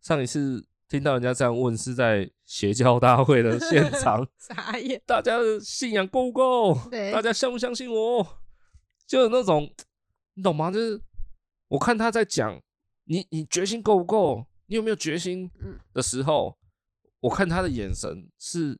[0.01, 4.27] 上一次听到人家这样问是在邪教大会的现场。
[5.07, 6.81] 大家的信仰够不够？
[6.91, 8.27] 对，大家相不相信我？
[9.07, 9.73] 就有那种，
[10.35, 10.71] 你懂吗？
[10.71, 11.01] 就是
[11.69, 12.61] 我看他在讲
[13.05, 14.47] 你，你决心够不够？
[14.67, 15.51] 你有没有决心？
[15.61, 16.57] 嗯，的时候，
[17.21, 18.79] 我看他的眼神是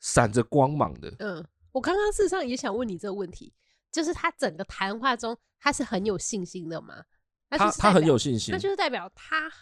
[0.00, 1.14] 闪着光芒的。
[1.18, 3.52] 嗯，我刚刚事实上也想问你这个问题。
[3.92, 7.04] 就是他整个谈话中，他是很有信心的吗？
[7.50, 9.52] 他他很有信心，那就是代表他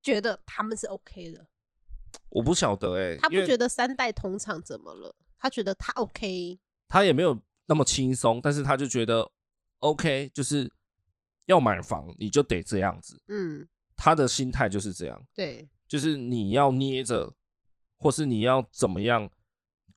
[0.00, 1.44] 觉得他们是 OK 的。
[2.28, 5.12] 我不晓得哎、欸，他不觉得三代同场怎么了？
[5.36, 6.60] 他觉得他 OK。
[6.86, 9.28] 他也没有那么轻松，但是他就觉得
[9.80, 10.70] OK，就是
[11.46, 13.20] 要买房你就得这样子。
[13.28, 15.22] 嗯，他的心态就是这样。
[15.34, 17.34] 对，就是你要捏着，
[17.98, 19.28] 或是你要怎么样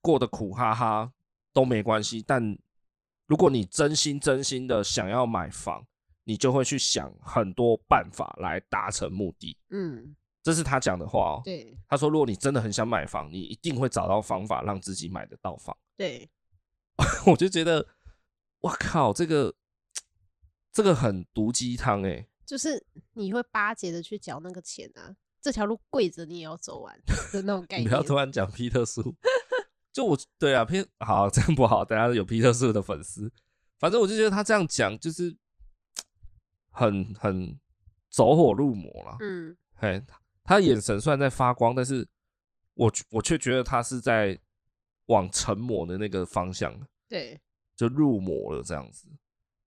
[0.01, 1.13] 过得苦哈哈
[1.53, 2.23] 都没关系。
[2.25, 2.57] 但
[3.27, 5.85] 如果你真心真心的想要买房，
[6.23, 9.57] 你就会去想很多办法来达成目的。
[9.69, 10.15] 嗯。
[10.41, 11.41] 这是他讲的话哦。
[11.41, 16.29] 对，他说：“如果你真的很想买房，你一定会找到方法让自己买得到房。”对，
[17.25, 17.87] 我就觉得，
[18.63, 19.55] 哇靠，这个
[20.73, 26.99] 这个很毒鸡汤哎，就是你会巴结的去缴那个钱啊，这条路跪着你也要走完
[27.31, 27.85] 的那种概念。
[27.85, 29.15] 你不要突然讲皮特叔，
[29.93, 33.31] 就我对啊，皮好这样不好，等下有皮特叔的粉丝，
[33.77, 35.35] 反正我就觉得他这样讲就是
[36.71, 37.59] 很很
[38.09, 39.17] 走火入魔了。
[39.21, 40.03] 嗯，嘿。
[40.45, 42.05] 他眼神虽然在发光，但是
[42.73, 44.37] 我我却觉得他是在
[45.05, 47.39] 往成魔的那个方向，对，
[47.77, 49.07] 就入魔了这样子。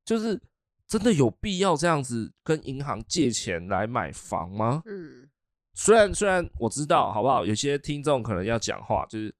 [0.04, 0.38] 就是
[0.86, 4.82] 真的有必要这样子跟银行借钱来买房吗？
[4.86, 5.28] 嗯，
[5.74, 7.44] 虽然虽然我知道，好不好？
[7.44, 9.34] 有些听众可能要讲话，就是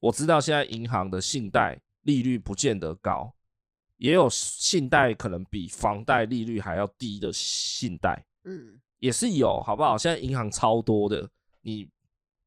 [0.00, 3.34] 我知道现在银行的信贷利率不见得高，
[3.96, 8.80] 也有信贷可能比房贷利率还要低的信贷，嗯。
[9.00, 9.98] 也是有，好不好？
[9.98, 11.28] 现在银行超多的，
[11.60, 11.86] 你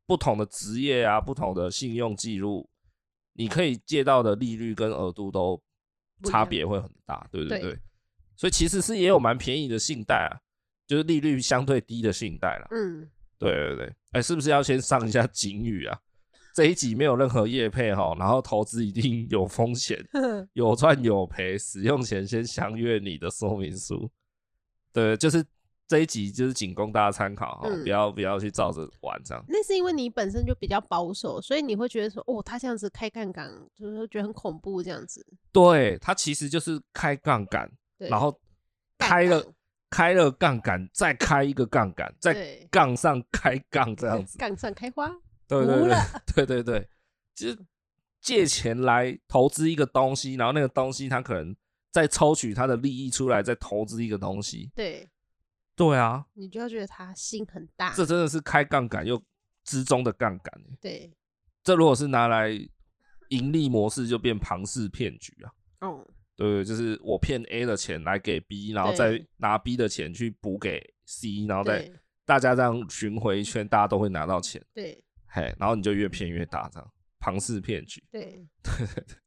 [0.08, 2.68] 不同的职业啊，不同的信用记录，
[3.34, 5.62] 你可以借到的利率跟额度都
[6.24, 7.60] 差别会很大，对不对？
[7.60, 7.80] 对。
[8.38, 10.38] 所以其实是也有蛮便宜的信贷啊，
[10.88, 12.68] 就是利率相对低的信贷啦。
[12.72, 13.94] 嗯，对对对。
[14.12, 16.00] 哎，是不是要先上一下警语啊？
[16.54, 20.02] 这一集没有任何业配哈，然后投资一定有风险，
[20.54, 24.10] 有赚有赔，使用前先详阅你的说明书。
[24.94, 25.44] 对，就是。
[25.90, 29.42] 这一集就是仅供大家参考哈，不要不要去照着玩这样。
[29.48, 35.26] 那是因为你本身就比较保守，所以你会觉得说，哦，他这样子开杠杆，就是觉得很恐怖这样子。
[35.54, 38.40] 对，他其实就是开杠杆，然后
[38.98, 39.54] 开了
[39.90, 44.38] 开了杠杆，再开一个杠杆，再杠上开杠这样子。
[44.38, 45.10] 杠上开花。
[45.48, 45.96] 对对对
[46.36, 46.90] 对对对，
[47.36, 47.58] 其实
[48.22, 51.56] 借钱来投资一个东西，然后那个东西他可能
[51.92, 54.72] 再抽取他的利益出来，再投资一个东西。
[54.76, 55.10] 对。
[55.76, 59.22] 对啊，你就要觉得他心很大，这真的是开杠杆又
[59.64, 60.64] 之中的杠杆。
[60.82, 61.16] 对，
[61.64, 62.50] 这如果是拿来
[63.30, 65.54] 盈利模式，就变庞氏骗局啊。
[65.82, 66.04] 哦，
[66.38, 71.92] 对对，就是我骗 A 的钱来给 B，然后再拿 B 的钱去补给 C，然后再
[72.24, 74.64] 大家这样巡回一圈，大家都会拿到钱。
[74.74, 78.02] 对，嘿，然后你就越骗越大，这样庞氏骗局。
[78.12, 79.18] 对， 对对对，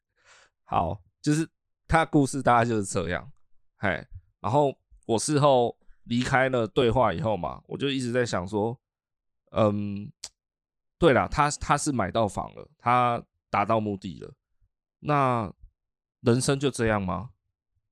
[0.65, 1.47] 好，就是
[1.87, 3.31] 他故事大概就是这样。
[3.77, 4.07] 嘿，
[4.41, 5.77] 然后我事后。
[6.05, 8.77] 离开了对话以后嘛，我就一直在想说，
[9.53, 10.11] 嗯，
[10.99, 14.35] 对了，他他是买到房了，他达到目的了，
[14.99, 15.53] 那
[16.21, 17.31] 人生就这样吗？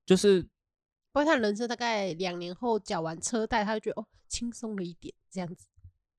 [0.05, 0.41] 就是，
[1.11, 5.67] 不过他人生大概两年后缴完车贷，他就觉得哦，轻松了一点，这样子。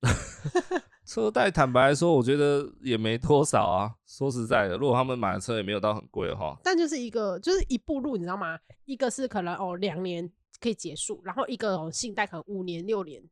[1.07, 3.95] 车贷坦白来说，我觉得也没多少啊。
[4.07, 8.59] 说实在的，如果他们买的车也没有到很贵的话，但就是一个就是一步路，你知道吗？
[8.85, 10.31] 一个是可能哦两年。
[10.63, 13.25] 可以结束，然后一个信贷可能五年六年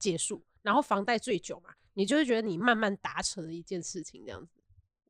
[0.00, 4.60] 结束，然后房贷最久嘛，你就会觉得你慢慢达成了一件事情这样子。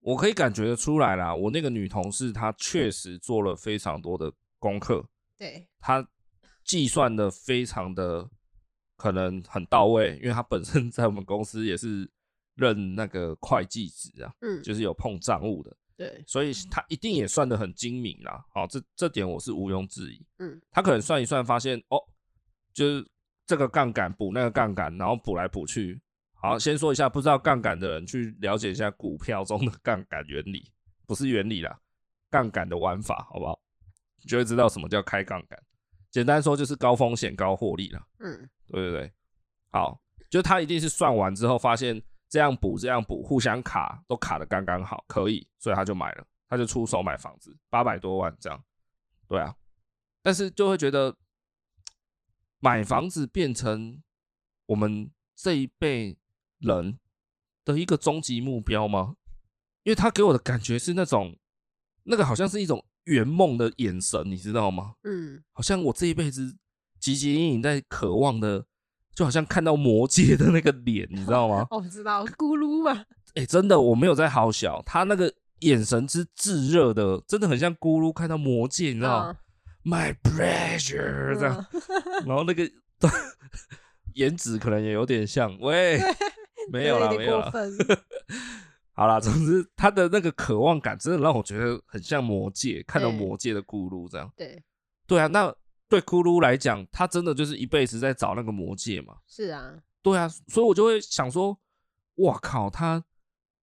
[0.02, 5.04] 我可以感觉得出来啦，我那个女同事她确实做了非常多的功课，
[5.38, 6.06] 对，她
[6.64, 8.28] 计算的非常的
[8.96, 12.10] 可能很到位，因为她本身 在我们公司也是
[12.56, 15.76] 任那个会计职啊，嗯，就是有碰账务的。
[15.96, 18.44] 对，所以她一定也算得很精明啦。
[18.52, 20.26] 好，这这点我是毋庸置疑。
[20.38, 21.98] 嗯，她可能算一算，发现哦，
[22.72, 23.06] 就是
[23.46, 26.00] 这个杠杆补那个杠杆，然后补来补去。
[26.42, 30.70] 好，先说一下，不知道杠杆的人去了解一下股票中的杠杆原理，
[31.06, 31.80] 不是原理啦，
[32.28, 33.58] 杠杆的玩法，好不好？
[34.22, 35.62] 你就会知道什么叫开杠杆。
[36.10, 38.06] 简单说就是高风险高获利啦。
[38.18, 39.12] 嗯，对对对。
[39.70, 42.02] 好，就他一定是算完之后发现。
[42.28, 48.64] 这样补，这样补，互相卡都卡的刚刚好，可以，所以他就买了，他就出手买房子，八百多万这样，
[49.28, 49.54] 对啊，
[50.22, 51.14] 但是就会觉得
[52.58, 54.02] 买房子变成
[54.64, 56.16] 我们这一辈
[56.62, 56.98] 人
[57.64, 59.16] 的一个终极目标吗？
[59.82, 61.36] 因为他给我的感觉是那种，
[62.04, 64.94] 那个好像是一种圆梦的眼神，你知道吗？
[65.04, 66.56] 嗯，好像我这一辈子
[67.00, 68.64] 汲汲营营在渴望的。
[69.14, 71.66] 就好像看到魔戒的那个脸，你知道吗？
[71.70, 73.04] 我不知道，咕噜嘛。
[73.36, 79.36] 哎，真的，我没有在好小，他那个眼神之炙热的，真的很像咕噜看到魔戒，你知道吗
[79.84, 81.62] ？My pleasure，这样。
[82.24, 82.66] 然后那个
[84.16, 86.00] 颜值可能也有点像，喂，
[86.72, 87.52] 没有啦，没有啦。
[88.94, 94.30] 好啦，总之他的那个渴望感真的让我觉得很像魔界，看到魔界的咕噜这样。
[94.36, 94.62] 对，
[95.06, 95.54] 对啊，那
[95.88, 99.16] 对咕噜来讲，他真的就是一辈子在找那个魔界嘛？
[99.26, 101.58] 是啊，对啊，所以我就会想说，
[102.16, 103.02] 哇靠，他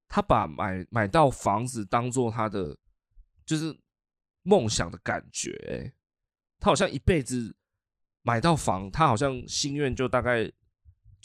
[0.08, 2.76] 他把买买到房子当做他的
[3.44, 3.78] 就是
[4.42, 5.92] 梦想的感觉，欸，
[6.58, 7.54] 他好像一辈子
[8.22, 10.50] 买到房，他好像心愿就大概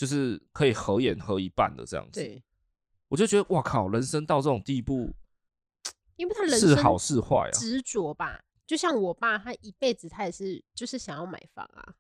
[0.04, 2.20] 就是可以合眼合一半的这样子。
[2.20, 2.44] 对。
[3.08, 5.14] 我就觉得哇靠，人生到这种地步，
[6.18, 8.44] 因为他人生是好是坏啊，执着吧。
[8.68, 11.96] 就像我爸，他一辈子他也是就是想要买房啊，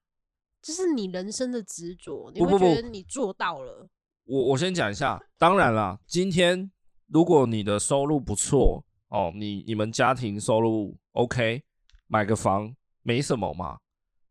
[0.61, 3.87] 就是你人生的执着，你会觉得你做到了。
[4.25, 6.69] 不不不，我我先讲一下，当然啦，今天
[7.07, 11.63] 如果你的收入不错哦，你你们家庭收入 OK，
[12.07, 13.77] 买个房没什么嘛。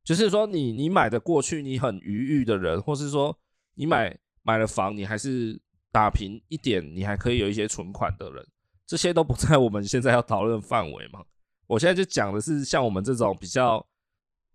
[0.03, 3.39] 就是说你你买的过去你很愉悦的人，或是说
[3.75, 5.61] 你买买了房你还是。
[5.95, 8.43] 打平一点，你还可以有一些存款的人，
[8.87, 11.23] 这些都不在我们现在要讨论范围嘛。
[11.67, 13.87] 我现在就讲的是像我们这种比较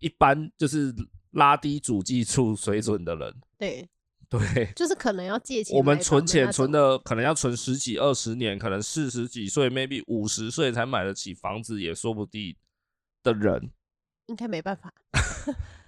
[0.00, 0.92] 一般，就是
[1.30, 3.32] 拉低主计处水准的人。
[3.56, 3.88] 对
[4.28, 5.76] 对，就是可能要借钱。
[5.76, 12.56] 我们存钱存的可能要存十几二十年，可能四十几岁，maybe 五十岁才买得起房子也说不定
[13.22, 13.70] 的人，
[14.26, 14.92] 应该没办法。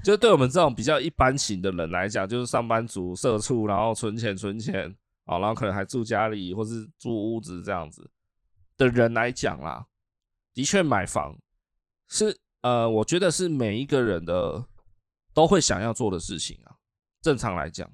[0.02, 4.94] 就对我们这种比较一般型的人来讲，就是上班族、社畜，然后存钱存钱。
[5.26, 8.10] 好，然后可能还住家里，或是住屋子这样子
[8.76, 9.86] 的人来讲啦，
[10.52, 11.38] 的确买房
[12.08, 14.64] 是呃，我觉得是每一个人的
[15.32, 16.74] 都会想要做的事情啊。
[17.22, 17.88] 正常来讲，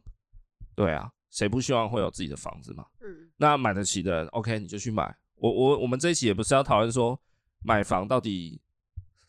[0.75, 2.87] 对啊，谁不希望会有自己的房子嘛？
[3.01, 5.15] 嗯，那买得起的人，OK，你就去买。
[5.35, 7.21] 我我我们这一期也不是要讨论说
[7.65, 8.59] 买房到底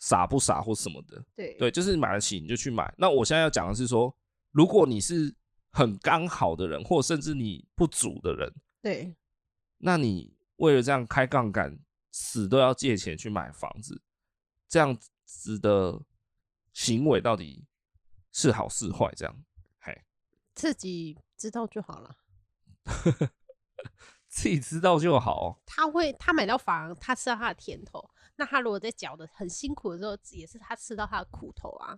[0.08, 2.94] 傻不傻或什么的，对对，就是买得起你就去买。
[2.98, 4.16] 那我现在要讲的是说，
[4.52, 5.36] 如果你是。
[5.70, 8.52] 很刚好的人，或甚至你不足的人，
[8.82, 9.16] 对，
[9.78, 11.78] 那你为了这样开杠杆，
[12.12, 14.02] 死都要借钱去买房子，
[14.68, 16.02] 这样子的
[16.74, 17.64] 行为到底
[18.32, 19.14] 是好是坏？
[19.16, 19.44] 这样，
[19.80, 20.02] 嘿，
[20.56, 22.16] 自己知道就好了，
[24.28, 25.62] 自己知道就好。
[25.64, 31.98] 他会，他买到房，他吃到他的甜头，那他如果在缴的很辛苦的时候，也是他吃到他的苦头啊。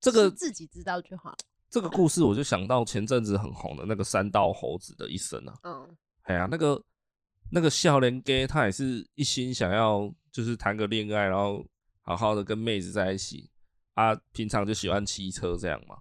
[0.00, 1.36] 这个自己知道就好。
[1.70, 6.84] 这个故事我就想到前阵子很红的那个三道猴子的一生啊，嗯，哎呀，那个
[7.50, 11.66] 那个笑脸 gay 他也是一心想要就是谈个恋爱，然后
[12.02, 13.50] 好好的跟妹子在一起，
[13.94, 15.96] 他平常就喜欢骑车这样嘛，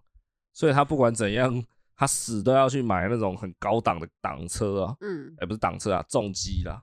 [0.52, 1.64] 所以他不管怎样，
[1.96, 6.82] 他死都要去买那种很高档的挡车啊，嗯，哎不是挡车啊，重机啦，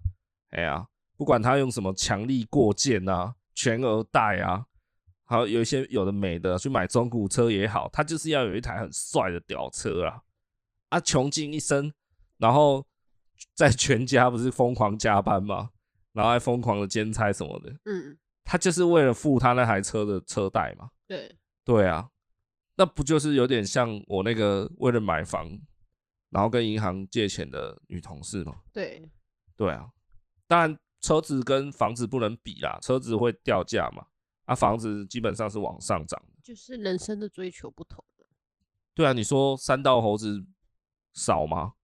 [0.53, 0.87] 哎呀，
[1.19, 4.65] 不管他用什么强力过件啊，全额贷啊。
[5.25, 10.23] 好，有一些有的没的，去买中古车也好，他就是要有一台很帅的屌车啊！
[10.89, 11.93] 啊，穷尽一生，
[12.39, 12.87] 然后
[13.55, 15.69] 在全家不是疯狂加班嘛，
[16.15, 17.71] 然后还疯狂的兼差什么的。
[17.85, 20.89] 嗯，他就是为了付他那台车的车贷嘛。
[21.07, 22.09] 对，对啊，
[22.77, 25.47] 那不就是有点像我那个为了买房，
[26.31, 28.55] 然后跟银行借钱的女同事吗？
[28.73, 29.07] 对，
[29.57, 29.91] 对啊，
[30.47, 34.07] 当然车子跟房子不能比啦，车子会掉价嘛。
[34.45, 38.03] 啊，房子基本上是往上涨的，就是人生的追求不同。
[38.95, 40.45] 对啊，你说三道猴子
[41.13, 41.75] 少吗？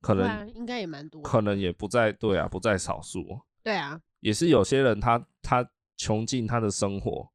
[0.00, 3.40] 可能、啊、应该也蛮多，可能也不在对啊，不在少数。
[3.62, 7.30] 对啊，也是有些人他他穷尽他的生活，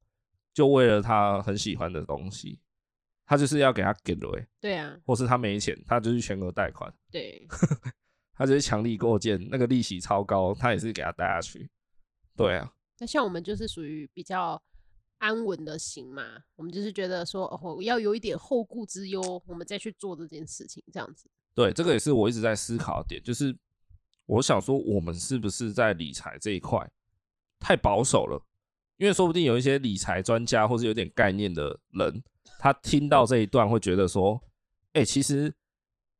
[0.53, 2.59] 就为了他很喜欢的东西，
[3.25, 4.45] 他就是要给他给了。
[4.59, 6.91] 对啊，或是他没钱，他就是全额贷款。
[7.11, 7.47] 对，
[8.35, 11.69] 他就是强力过件，那个利息超高，他也是给他带下去。
[12.35, 12.73] 对啊。
[12.99, 14.61] 那像我们就是属于比较
[15.17, 16.23] 安稳的型嘛，
[16.55, 21.29] 我们就是觉得说哦，要有一点后顾之忧，我们再去做这件事情，这样子。
[21.53, 23.55] 对，这个也是我一直在思考的点，就是
[24.25, 26.89] 我想说，我们是不是在理财这一块
[27.59, 28.43] 太保守了？
[28.97, 32.23] 因为说不定有一些理财专家或是有点概念的人，
[32.59, 34.41] 他听到这一段会觉得说，
[34.93, 35.53] 哎，其实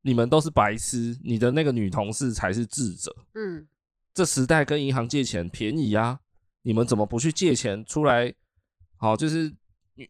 [0.06, 3.14] 你们都是白痴，你的那个女同事才是智者。
[3.34, 3.66] 嗯，
[4.12, 6.20] 这时代跟银行借钱便宜啊。
[6.60, 8.34] 你们怎么不去借钱出来？
[8.98, 9.50] 好，就是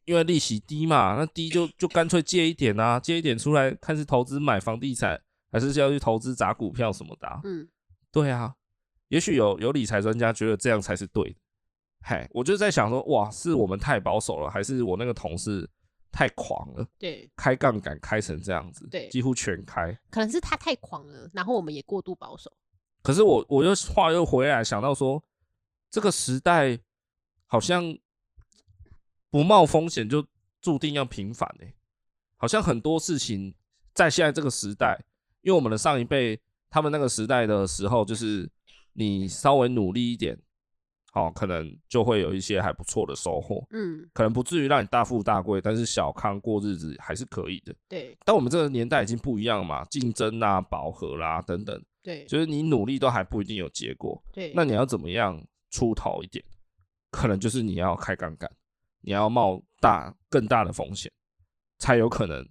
[0.04, 5.20] 因为利息低嘛，那低就就干脆借一点啊，借一点出来，看是投资买房地产，
[5.52, 7.40] 还是要去投资砸股票什么的啊。
[7.44, 7.68] 嗯，
[8.10, 8.52] 对啊，
[9.08, 11.36] 也许有有理财专家觉得这样才是对的。
[12.02, 15.68] 嘿，我就在想说，哇，是我们太保守了，还是我那个同事
[16.14, 16.88] 太狂了？
[16.98, 19.92] 对，开杠杆开成这样子，对，几乎全开。
[20.08, 22.50] 可能是他太狂了，然后我们也过度保守。
[23.02, 25.22] 可是我我又话又回来想到说。
[25.90, 26.76] 这个时代
[27.46, 27.96] 好像
[29.30, 30.26] 不冒风险就
[30.60, 31.72] 注定要平凡哎，
[32.36, 33.54] 好像很多事情
[33.92, 35.00] 在现在这个时代，
[35.42, 38.50] 因为我们的上一辈他们那个时代的时候，就是
[38.94, 40.36] 你稍微努力一点，
[41.14, 43.64] 哦，可能就会有一些还不错的收获。
[43.70, 47.74] 嗯，可能不至于让你大富大贵，但是小康过日子还是可以的。
[47.88, 48.16] 对。
[48.24, 51.80] 但我们这个年代已经不一样嘛，竞争啊、饱和啦等等。
[52.02, 52.24] 对。
[52.26, 54.20] 就是你努力都还不一定有结果。
[54.32, 54.52] 对。
[54.56, 55.40] 那你要怎么样
[55.70, 56.44] 出头一点？
[57.12, 58.50] 可能就是你要开杠杆，
[59.00, 61.12] 你要冒大更大的风险，
[61.78, 62.44] 才有可能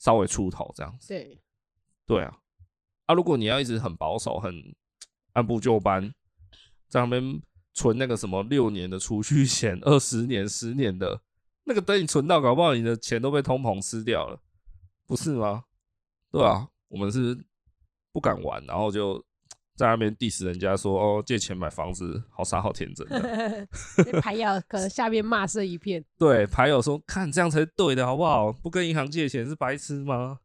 [0.00, 1.08] 稍微出头这样子。
[1.08, 1.40] 对。
[2.04, 2.36] 对啊。
[3.06, 4.52] 啊，如果你要一直很保守、很
[5.34, 6.12] 按部就班，
[6.88, 7.40] 在那边
[7.74, 11.20] 存那个什么六年的储蓄险、 二十年、十年的，
[11.64, 14.40] 那个等你存到，搞不好你的钱都被通膨吃掉了，
[15.06, 15.64] 不是吗？
[16.30, 17.36] 对啊，我们是
[18.12, 19.22] 不敢玩，然后就
[19.76, 23.66] 在那边 diss 人家说哦，借钱买房子好傻好天真的，
[24.22, 26.04] 牌友可能下面骂声一片。
[26.16, 28.52] 对，牌友说看这样才是对的，好不好？
[28.52, 30.38] 不跟银行借钱是白痴吗？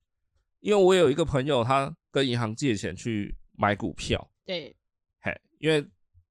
[0.62, 4.30] 因为我有一个朋友，他跟银行借钱去买股票。
[4.46, 4.76] 对，
[5.22, 5.88] 嘿，因为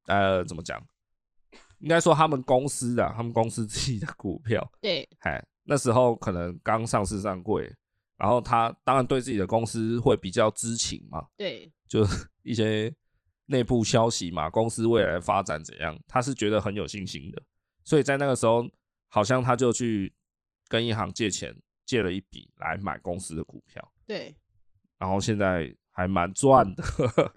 [0.09, 0.79] 呃，怎么讲？
[1.79, 4.69] 应该说他们公司的，他们公司自己的股票。
[4.83, 7.73] 对，哎，那时候可能刚上市上柜，
[8.17, 11.25] 然后他当然对自己的公司会比较知情嘛。
[11.37, 12.05] 对，就
[12.43, 12.93] 一些
[13.47, 17.41] 内部消息嘛，公司未来的发展怎样，他是觉得很有信心的。
[17.85, 18.69] 所以在那个时候，
[19.09, 20.13] 好像他就去
[20.69, 21.55] 跟银行借钱，
[21.87, 23.93] 借了一笔来买公司的股票。
[24.05, 24.35] 对，
[24.99, 26.83] 然后现在还蛮赚的，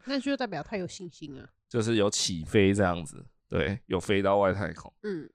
[0.05, 4.91] 那就代表他有信心啊，就是有起飞这样子，对，有飞到外太空。
[5.03, 5.29] 嗯，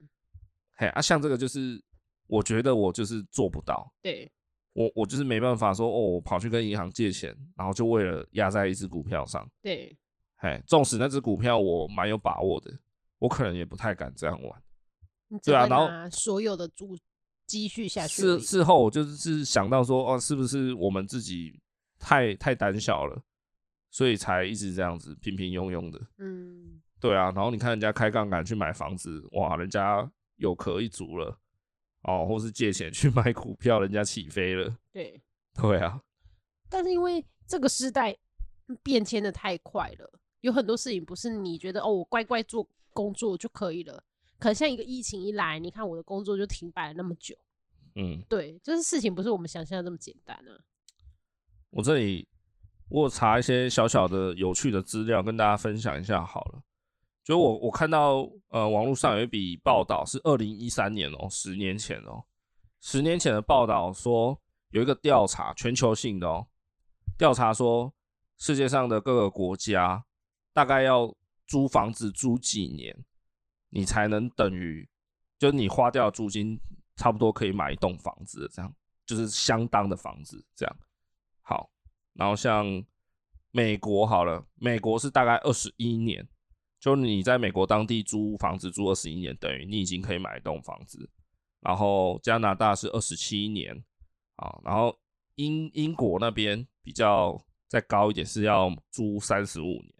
[0.75, 1.83] 嘿啊，像这个就是，
[2.27, 4.31] 我觉得我就是做不到，对，
[4.73, 9.97] 我我就是没办法说哦，我跑去跟银行借钱，然后就为了压在一只股票上，对，
[10.35, 12.71] 嘿，纵使那只股票我蛮有把握的，
[13.17, 14.61] 我可能也不太敢这样玩，
[15.43, 16.95] 对啊，然后所有的主。
[17.47, 18.21] 积蓄下去。
[18.21, 21.57] 事事后我就是想到说，哦，是不是我们自己
[21.97, 23.23] 太太胆小了，
[23.89, 25.99] 所以才一直这样子平平庸庸的。
[26.17, 27.31] 嗯，对啊。
[27.31, 31.37] 然后你看人家开杠杆去买房子，哇，人家有壳一族了，
[32.03, 34.77] 哦，或是借钱去 买股票，人家起飞了。
[34.91, 35.21] 对，
[35.59, 36.01] 对啊。
[36.69, 38.15] 但是因为这个时代
[38.83, 44.03] 变迁的太快了，有很多事情不是你觉得哦，我乖乖做工作就可以了。
[44.37, 47.35] 可能像一个疫情一来，你看我的工作就停摆了那么久。
[47.95, 50.59] 嗯，对，就是事情不是我们想象的这么简单啊。
[51.71, 52.27] 我这里
[52.89, 56.61] 我有查一些小小的有趣的资料跟大家分享一下好了。
[57.23, 62.23] 就我我看到呃网络上有一笔报道是二零一三年哦，十年前哦，
[62.79, 66.47] 十年前的报道说有一个调查，全球性的哦，
[67.17, 67.93] 调查说
[68.37, 70.05] 世界上的各个国家
[70.53, 71.13] 大概要
[71.45, 72.95] 租房子租几年。
[73.69, 74.87] 你才能等于，
[75.37, 76.57] 就是你花掉的租金
[76.95, 78.73] 差不多可以买一栋房子，这样
[79.05, 80.75] 就是相当的房子，这样
[81.41, 81.69] 好。
[82.17, 82.83] 然后像
[83.51, 86.27] 美国好了，美国是大概二十一年，
[86.79, 91.09] 就你在美国当地租房子租二十一年，等于你已经可以买一栋房子。
[91.61, 93.73] 然后加拿大是二十七年
[94.35, 94.97] 啊，然后
[95.35, 99.93] 英英国那边比较再高一点是要租三十五年，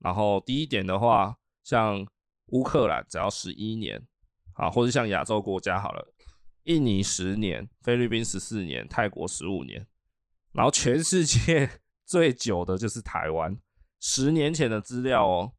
[0.00, 2.06] 然后低一点的话像。
[2.50, 4.00] 乌克兰只要十一年，
[4.52, 6.14] 啊，或者像亚洲国家好了，
[6.62, 9.84] 印尼十年，菲律宾十四年，泰国十五年，
[10.56, 11.70] 然后全世界
[12.06, 13.54] 最久的就是台湾，
[14.00, 15.52] 十年前的资料哦，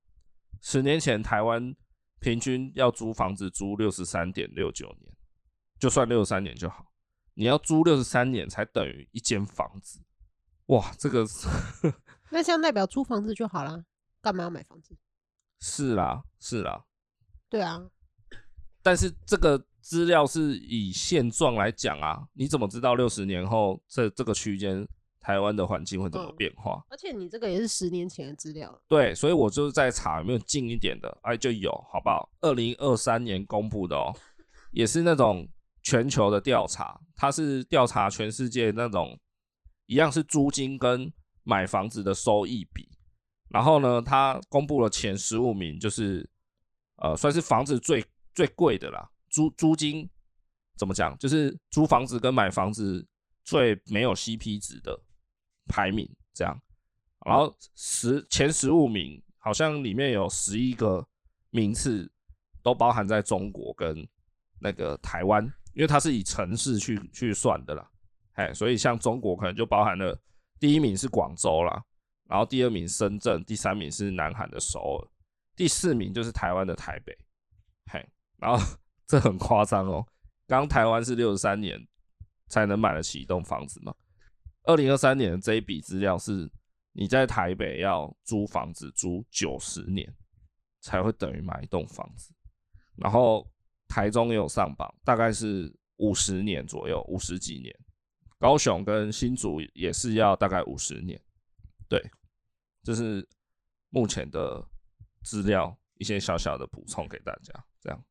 [0.60, 1.76] 十年前台湾
[2.20, 5.16] 平均要租房子租六十三点六九年，
[5.80, 6.92] 就算六十三年就好，
[7.36, 10.02] 你要租六十三年才等于一间房子，
[10.66, 11.24] 哇，这个
[12.32, 13.86] 那这样代表租房子就好了，
[14.20, 14.98] 干嘛要买房子？
[15.60, 16.86] 是啦，是啦，
[17.50, 17.88] 对啊，
[18.82, 24.86] 但是这个资料是以现状来讲啊，你怎么知道六十年后这这个区间
[25.22, 26.86] 台湾的环境会怎么变化？
[26.90, 32.30] 而且你这个也是十年前的资料，对，所以我就是在查有没有近一点的，哎，就有，好不好？
[32.42, 34.14] 二零二三年公布的哦，
[34.72, 35.48] 也是那种
[35.82, 39.18] 全球的调查，它是调查全世界那种
[39.86, 41.10] 一样是租金跟
[41.44, 42.90] 买房子的收益比。
[43.48, 46.30] 然后呢，它公布了前十五名，就是
[46.98, 48.04] 呃，算是房子最
[48.36, 49.10] 最贵的啦。
[49.30, 50.10] 租租金
[50.76, 51.18] 怎么讲？
[51.18, 53.08] 就是租房子跟买房子
[53.44, 55.00] 最没有 CP 值的
[55.68, 56.60] 排名这样。
[57.26, 61.06] 然后十前十五名，好像里面有十一个
[61.50, 62.10] 名次
[62.62, 64.08] 都包含在中国跟
[64.60, 67.90] 那个台湾，因为它是以城市去去算的啦。
[68.34, 70.18] 哎，所以像中国可能就包含了
[70.60, 71.84] 第一名是广州啦。
[72.30, 75.08] 然后第二名深圳，第三名是南韩的首尔，
[75.56, 77.18] 第四名就是台湾的台北，
[77.92, 78.06] 嘿，
[78.38, 78.58] 然后
[79.08, 80.06] 这很夸张哦。
[80.46, 81.80] 刚台湾是六十三年
[82.48, 83.96] 才能买得起一栋房子嘛？
[84.64, 86.50] 二零二三年的这一笔资料是
[86.92, 90.14] 你在台北要租房子租九十年，
[90.82, 92.34] 才会等于买一栋房子。
[92.96, 93.50] 然后
[93.88, 97.74] 台中也有上榜，大概是五十年左右，五十几年。
[98.40, 101.20] 高雄跟新竹也是要大概五十年。
[101.88, 102.02] 对，
[102.84, 103.28] 这是
[103.90, 104.64] 目前的
[105.24, 107.54] 资料，一些小小的补充给大家。
[107.80, 108.06] 这样，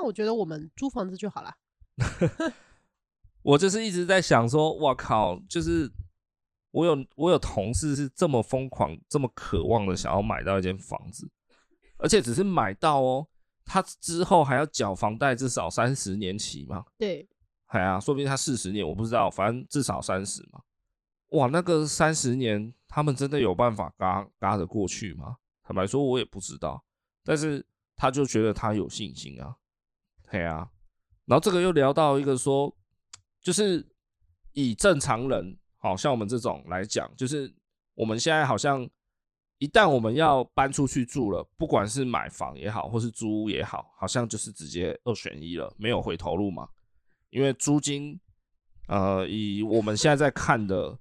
[0.00, 1.54] 那我觉得我们租房子就好了。
[3.42, 5.92] 我就是一直在想说，哇靠，就是
[6.70, 11.30] 我有我有同事是这么疯狂、这么渴望的想要买到一间房子，
[11.98, 13.28] 而且只是买到哦，
[13.66, 16.82] 他之后还要缴房贷，至少三十年期嘛。
[16.96, 17.28] 对，
[17.66, 20.62] 哎呀，说不定他四十年，我不知道，反正至少三十嘛。
[21.32, 25.36] 哇，那个三十年，他们真的有办法嘎嘎得过去吗？
[25.62, 26.82] 坦白说，我也不知道，
[27.22, 27.62] 但是
[27.94, 29.54] 他就觉得他有信心啊，
[30.30, 30.68] 对啊。
[31.26, 32.74] 然后这个又聊到一个说。
[33.42, 33.82] 就是
[34.52, 37.50] 以正常人，好像我们这种来讲，就是
[37.94, 38.86] 我们现在好像
[39.56, 46.68] 一旦我们要搬出去住了，不管是买房也好，或是租屋也好，好像就是直接二选一了，没有回头路嘛。
[47.30, 48.20] 因为租金，
[48.88, 50.98] 呃，以我们现在在看的，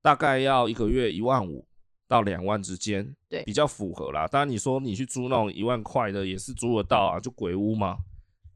[0.00, 1.68] 大概要一个月一万五
[2.08, 4.26] 到两万之间，对，比较符合啦。
[4.26, 7.98] 当然你说你去租那种一万块的，也是租得到啊，就鬼屋嘛。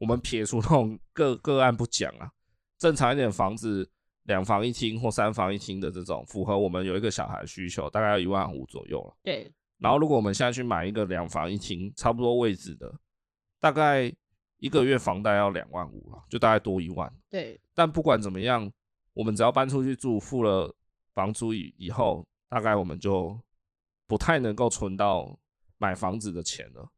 [0.01, 2.32] 我们撇除那种个个案不讲啊。
[2.78, 3.88] 正常一点房子，
[4.22, 9.14] 两房一厅或三房一厅的这种，符合我们有一个小孩需求，大概要一万五左右了。
[9.22, 9.53] 对。
[9.76, 12.90] 然后如果我们现在去买一个两房一厅，差不多位置的，
[13.61, 14.11] 大概
[14.57, 17.12] 一个月房贷要两万五了，就大概多一万。
[17.28, 17.61] 对。
[17.74, 18.70] 但不管怎么样，
[19.12, 20.74] 我们只要搬出去住，付了
[21.12, 23.38] 房租以以后，大概我们就
[24.07, 25.38] 不太能够存到
[25.76, 26.90] 买房子的钱了。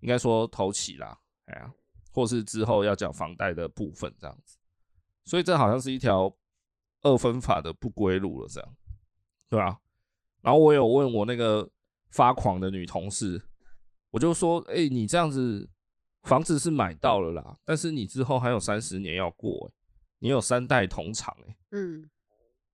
[0.00, 1.72] 应该说头期啦，哎呀，
[2.14, 4.56] 或是之后要缴房贷的部分这样子。
[5.24, 6.34] 所以这好像是一条
[7.02, 8.76] 二分法的不归路了，这样，
[9.50, 9.80] 对吧？
[10.40, 11.68] 然后我有问我那个
[12.10, 13.42] 发狂的女同事，
[14.10, 15.68] 我就说：“哎，你这样子
[16.22, 19.72] 房子是买到了啦，但是你之后还有三十年要过，
[20.18, 22.10] 你有三代同堂，哎，嗯，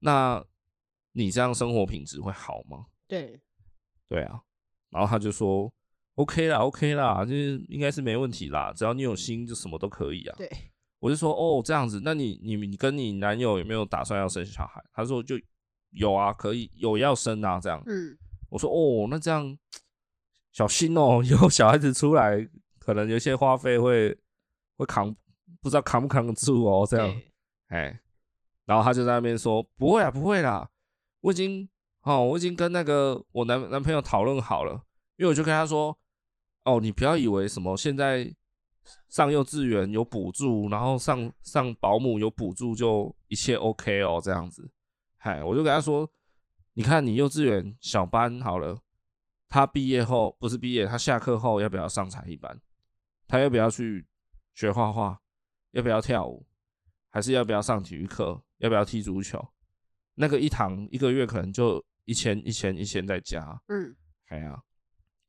[0.00, 0.44] 那
[1.12, 3.40] 你这样生活品质会好吗？”对，
[4.08, 4.42] 对啊。
[4.90, 5.72] 然后他就说
[6.20, 10.48] ：“OK 啦，OK 啦，就是应该是没问题啦，只要你有心，就什么都可以啊。”对。
[10.98, 14.84] 我就说哦，这样子，那你你你跟你男友有没有打算要生小孩？
[14.92, 15.34] 他说就
[15.92, 17.82] 有啊，可以有要生啊，这样。
[17.86, 18.18] 嗯，
[18.50, 19.56] 我说哦，那这样
[20.52, 22.46] 小心哦，以后小孩子出来，
[22.78, 24.14] 可能有些花费会
[24.76, 25.16] 会扛，
[25.62, 27.20] 不知道扛不扛得住哦，这样。
[27.68, 27.98] 哎，
[28.66, 30.68] 然后他就在那边说不会啊，不会啦，
[31.22, 31.66] 我已经
[32.02, 34.72] 哦，我已经跟那个我男男朋友讨论好了，
[35.16, 35.96] 因为我就跟他说
[36.64, 38.34] 哦，你不要以为什么现在。
[39.08, 44.68] 上幼稚园有补助，然后上上保姆有补助，就一切 OK 哦，这样子。
[45.16, 46.10] 嗨，我就跟他说，
[46.72, 48.80] 你看你幼稚园小班好了，
[49.48, 52.58] 他毕业后不是毕业，他下课后要不要上才艺班？
[53.28, 54.06] 他要不要去
[54.54, 55.20] 学画画？
[55.72, 56.46] 要不要跳舞？
[57.10, 58.42] 还是要不要上体育课？
[58.58, 59.46] 要不要踢足球？
[60.14, 63.60] 那个一堂一个月可能就一千一千一千再加。
[63.68, 63.94] 嗯，
[64.28, 64.60] 哎呀，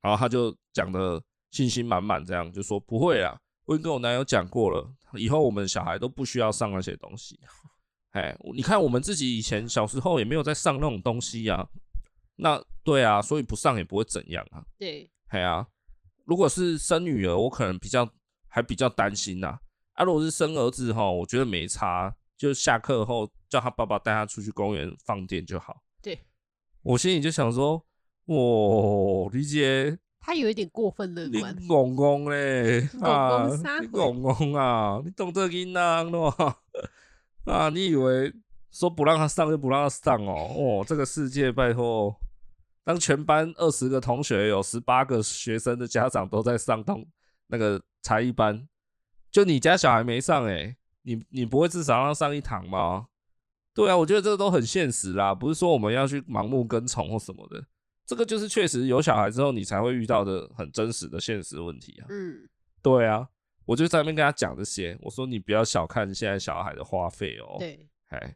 [0.02, 1.22] 然后他就讲的
[1.52, 3.40] 信心满满，这样就说不会啦。
[3.66, 7.40] 我已经跟我男友讲过了，以后我们小孩都不需要上那些东西。
[8.12, 11.66] 哎，你看我们自己以前小时候也没有在上那种东西呀。
[12.36, 14.64] 那对啊，所以不上也不会怎样啊。
[14.78, 15.66] 对，哎啊，
[16.26, 18.10] 如果是生女儿，我可能比较
[18.48, 19.60] 还比较担心呐。
[19.94, 25.84] 啊，如果是生儿子哈，我觉得没差，就下课后叫他爸爸带他出去公园放电就好。
[26.02, 26.20] 对，
[26.82, 27.86] 我心里就想说，
[28.36, 29.98] 哦，理解。
[30.24, 31.56] 他有一点过分乐观。
[31.60, 33.48] 你公公嘞 啊，
[33.82, 36.54] 你公公啊，你懂这音呐，喏
[37.46, 38.32] 啊，你以为
[38.70, 40.48] 说不让他上就不让他上哦？
[40.56, 42.16] 哦，这个世界拜托，
[42.84, 47.04] 当全班二十个同学有十八个学生的家长都在上同
[47.48, 48.68] 那个才艺班，
[49.32, 53.08] 就你家小孩没上诶，你你不会至少让他上一堂吗？
[53.74, 57.66] 对啊，我觉得这个都很现实啦，不是说我们要去盲目跟从或什么的。
[58.12, 62.08] 这个就是确实有小孩之后你才会遇到的很真实的现实问题啊。
[62.10, 62.46] 嗯，
[62.82, 63.26] 对啊，
[63.64, 67.56] 我就在那边跟他讲这些，我说你不要小看现在小孩的花费哦。
[67.58, 68.36] 对，哎，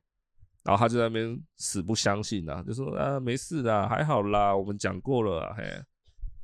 [0.64, 5.64] 然后他就在那边死不相信啊，就说啊没事的，还好啦，我们讲过了啊，嘿。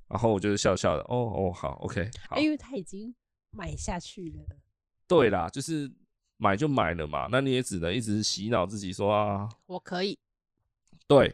[0.10, 3.16] 然后我就是笑笑的，哦哦好，OK，好，因为他已经
[3.52, 4.58] 买下去了。
[5.08, 5.90] 对啦，就是
[6.36, 10.20] 买就买了嘛，那你也只能一直洗脑自己说啊，我可以。
[11.08, 11.34] 对。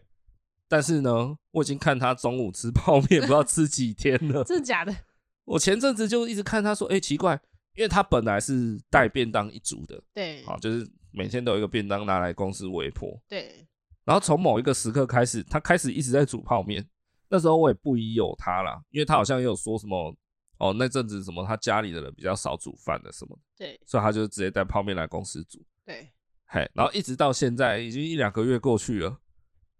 [0.67, 4.43] 但是呢，我已经看他中午吃泡面，不知道吃几天了。
[4.45, 4.95] 真的假的？
[5.45, 7.39] 我前阵子就一直看他说，哎、欸，奇怪，
[7.75, 13.65] 因为他本来是带便当一族的，对，啊，就是每天都有一个便当拿来公司微波，对。
[14.03, 16.87] 然后从某一个时刻开始，他开始一直在煮泡面。
[17.29, 20.15] 那时候我也不疑有他啦，因为他好像也有说什么
[20.59, 25.61] 哦，那阵子什么他家里的人比较少煮饭的什么，对，所以他就直接带泡面来公司煮。
[25.85, 26.09] 对，
[26.45, 29.19] 嘿，然后一直到现在已经一两个月过去了，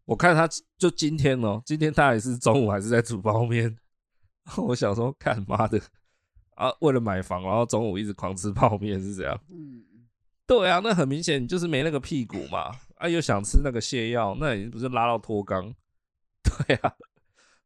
[0.07, 0.47] 我看他
[0.77, 3.77] 就今天哦，今天他也是中午还是在煮泡面。
[4.55, 5.77] 我想说，干妈的
[6.55, 9.37] 啊，为了买房，然后中午一直狂吃泡面是这样？
[9.49, 9.83] 嗯，
[10.45, 15.75] 对啊，那很明显就是没那个屁股嘛，啊，又想吃那个泻药，那也不是拉到脱肛？
[16.41, 16.95] 对啊，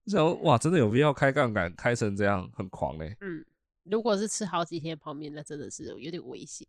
[0.06, 3.16] 我想说哇，真的有必要开杠杆开成这样，很狂嘞。
[3.22, 3.46] 嗯，
[3.84, 6.68] 如果是吃好几天泡面，那真的是有点危险。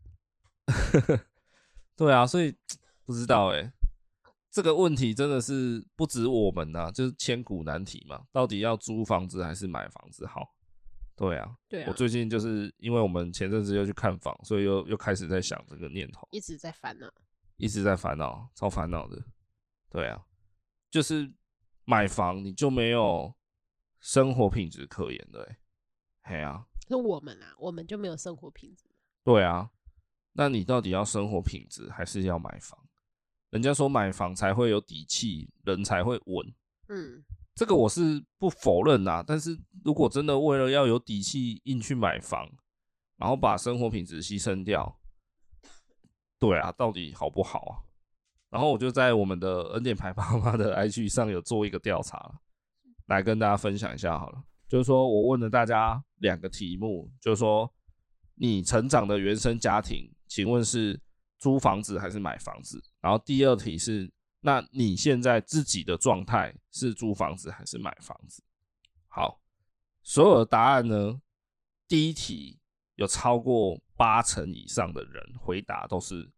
[1.97, 2.55] 对啊，所以
[3.07, 3.73] 不知道哎、欸。
[4.53, 8.23] 这个问题真的是不止我们呐、啊，就是千古难题嘛。
[8.31, 10.55] 到底要租房子还是买房子好？
[11.17, 11.87] 对啊，对啊。
[11.89, 17.11] 我最近就是因为我们前阵子又去看房，所以又又开始在想这个念头，一直在烦恼，
[17.57, 19.25] 一直在烦恼，超烦恼的。
[19.89, 20.23] 对啊，
[20.91, 21.33] 就是
[21.87, 23.35] 买房你就没有
[24.01, 25.57] 生活品质可言的、欸，
[26.25, 26.67] 嘿啊。
[26.89, 28.85] 是我们啊，我们就没有生活品质。
[29.25, 29.71] 对啊，
[30.33, 32.79] 那你到底要生活品质还是要买房？
[33.53, 36.55] 人家说买房才会有底气，人才会稳。
[36.89, 37.23] 嗯，
[37.55, 39.23] 这个我是不否认呐。
[39.27, 42.51] 但是如果真的为了要有底气硬去买房，
[43.19, 44.99] 然后把生活品质牺牲掉，
[46.39, 47.73] 对啊，到底好不好啊？
[48.49, 52.41] 然后我就在我们的恩典牌爸妈的 IG 上有做一个调查，
[53.09, 54.43] 来跟大家分享一下好了。
[54.67, 57.71] 就是说我问了大家两个题目，就是说
[58.35, 60.99] 你成长的原生家庭，请问是
[61.43, 62.81] 租房子还是买房子？
[63.01, 64.09] 然后第二题是，
[64.43, 68.45] 那你现在自己的状态是租房子还是买房子？
[69.09, 69.43] 好，
[70.05, 71.21] 所有的答案呢，
[71.89, 72.61] 第一题
[72.95, 76.31] 有超过八成以上的人回答都是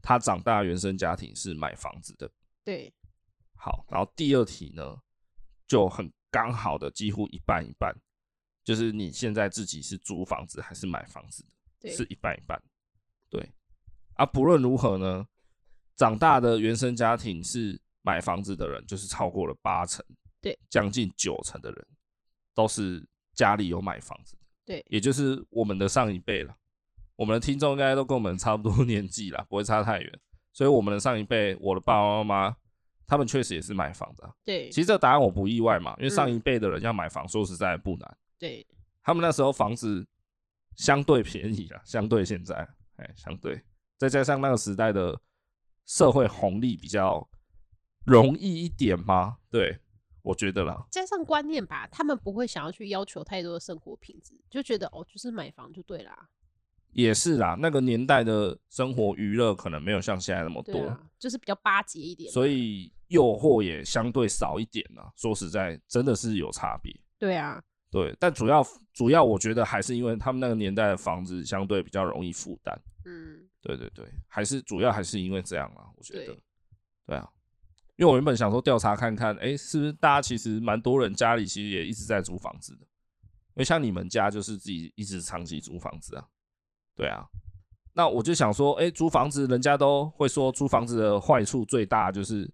[0.00, 2.30] 他长大原生家庭是买房子的。
[2.64, 2.90] 对，
[3.54, 4.96] 好，然后第二题呢
[5.66, 7.94] 就很刚好的几乎一半一半，
[8.64, 11.50] 就是你现在自己是租房子还是买房子的？
[11.80, 12.58] 对，是一半一半。
[13.28, 13.52] 对，
[14.18, 15.26] 啊，不论如何呢，
[15.96, 20.04] 长大的原生家庭是买房子的人，就是超过了八成，
[20.40, 21.86] 对，将近九成的人
[22.54, 26.54] 都是家里有买房子，对，也就是我们的上一辈了。
[27.14, 30.20] 我们的听众应该都跟我们差不多 年纪了，不会差太远。
[30.52, 32.56] 所以我们的上一辈，我的爸爸妈妈，
[33.06, 34.28] 他们确实也是买房的。
[34.44, 38.16] 对，其实这个答案我不意外嘛，因为上一辈的人要买房，说实在不难。
[38.38, 38.66] 对，
[39.02, 40.04] 他们那时候房子
[40.76, 42.56] 相对便宜了，相对现在，
[42.96, 43.60] 哎，相对，
[43.98, 45.20] 再加上那个时代的。
[45.90, 47.26] 社会红利比较
[48.04, 49.38] 容易一点吗？
[49.50, 49.74] 对，
[50.20, 50.86] 我觉得啦。
[50.90, 56.28] 加上观念吧，他们不会想要去要求太多的生活品质，就觉得哦，就是买房就对啦。
[56.92, 65.10] 也是啦，那个年代的生活娱乐可能没有像现在那么多，啊、就是比较巴结一点，所以诱惑也相对少一点啦。
[65.16, 66.94] 说实在，真的是有差别。
[67.18, 67.58] 对啊，
[67.90, 72.78] 对，但主要主要我觉得还是因为他们那个年代的房子相对比较容易负担。
[73.06, 73.47] 嗯。
[73.60, 76.42] 对对对，还是主要还是因为这样啊，我觉得，对，
[77.06, 77.28] 对啊，
[77.96, 86.26] 因为我原本想说调查看看，哎，是不是大家其实蛮多人家里其实也一直在租房子的，因为像你们家就是自己一直长期租房子啊，
[86.94, 87.26] 对啊，
[87.92, 92.48] 那我就想说，哎，租房子人家都会说租房子的坏处最大就是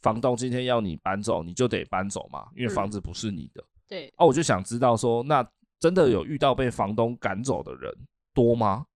[0.00, 5.44] 房东今天要你搬走，你就得搬走嘛，因为房子不是你的，嗯、对，啊，我就想知道说，那
[5.80, 7.92] 真的有遇到被房东赶走的人
[8.32, 8.86] 多吗？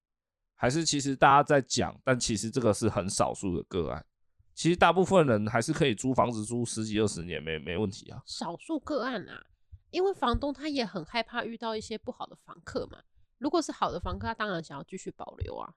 [0.62, 4.06] 还是其实大家在讲，但其实这个是很少数的个案。
[4.54, 8.22] 其实大部分人还是可以租房子租十几二十年没没问题啊。
[8.24, 9.44] 少数个案啊，
[9.90, 12.98] 因为房东他也很害怕遇到一些不好的房客嘛。
[13.38, 15.74] 如果是好的房客，他当然想要继续保留啊。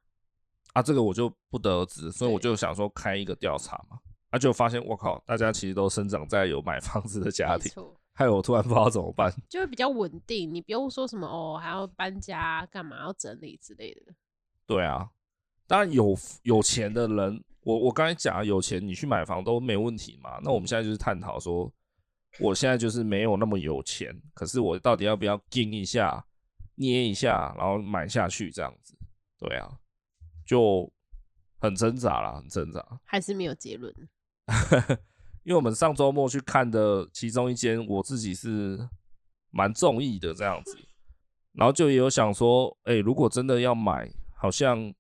[0.74, 3.98] 啊，这个我就不得而知，所以我就想说开一个调查嘛。
[4.30, 7.72] 啊，就发现我靠，大家其实都生长在有买房子的家庭，
[8.14, 9.34] 害我突然不知道怎么办。
[9.50, 14.14] 就会比较稳定，你不用说什么哦，还要搬家干嘛，要整理之类的。
[14.68, 15.08] 对啊，
[15.68, 20.40] 当然有有钱的人，我我刚才讲有钱，你去买房都没问题嘛。
[20.44, 21.72] 那我们现在就是探讨说，
[22.40, 26.26] 我现在就是没有那么有钱，可是我到底要不要盯一下、
[26.76, 28.96] 捏一下，然后买下去这样子？
[29.38, 29.72] 对啊，
[30.48, 30.92] 就
[31.60, 33.94] 很挣扎啦，很挣扎，还是没有结论。
[35.44, 38.80] 因为我们上周末去看的其中一间，我自己是
[39.52, 40.76] 蛮中意的这样子，
[41.54, 44.12] 然后就也有想说，哎，如果真的要买。
[44.46, 44.94] 好像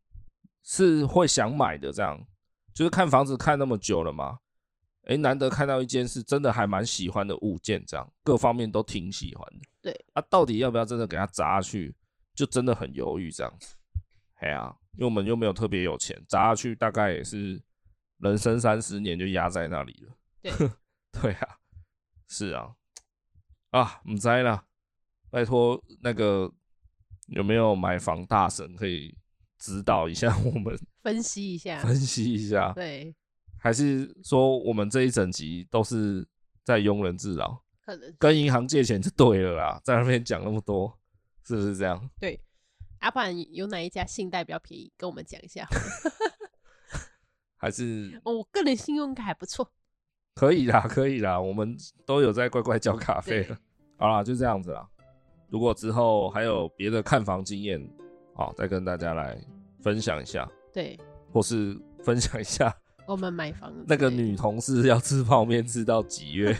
[0.63, 2.19] 是会想买的，这样
[2.73, 4.39] 就是看房子看那么久了嘛，
[5.03, 9.59] 哎，难得看到一间是真的还蛮喜欢的物件，这样各方面都挺喜欢的。
[9.83, 11.95] 对，啊，到底要不要真的给它砸下去，
[12.33, 13.75] 就真的很犹豫这样子。
[14.37, 17.61] 哎呀，因为我们又没有特别有钱，砸下去大概也是
[18.17, 20.17] 人生三十年就压在那里了。
[20.41, 20.51] 对，
[21.21, 21.59] 对啊，
[22.27, 22.73] 是啊，
[23.69, 24.65] 啊，唔知啦，
[25.29, 26.51] 拜托那个
[27.27, 29.15] 有没有买房大神可以
[29.65, 33.15] 指导一下 我们，分析一下，分析一下，对，
[33.57, 36.23] 还是说我们这一整集都是
[36.63, 37.59] 在庸人自扰？
[37.83, 40.95] 可能跟银行借钱就对了啦，在那边讲那么多，
[41.43, 42.07] 是不是这样？
[42.19, 42.39] 对，
[42.99, 45.67] 阿、啊、不然有哪一家信贷比较便宜，跟我们讲一下。
[47.57, 49.67] 还是我个人信用卡还不错，
[50.35, 53.57] 可以啦，可以啦，我们都有在乖乖交卡费了。
[53.97, 54.87] 好啦，就这样子啦。
[55.49, 57.81] 如果之后还有别的看房经验，
[58.35, 59.39] 好，再跟大家来
[59.85, 60.49] 分享一下。
[60.73, 60.99] 对，
[61.31, 62.75] 或是分享一下
[63.05, 66.57] 我们买房 那个女同事要吃泡面吃到几月，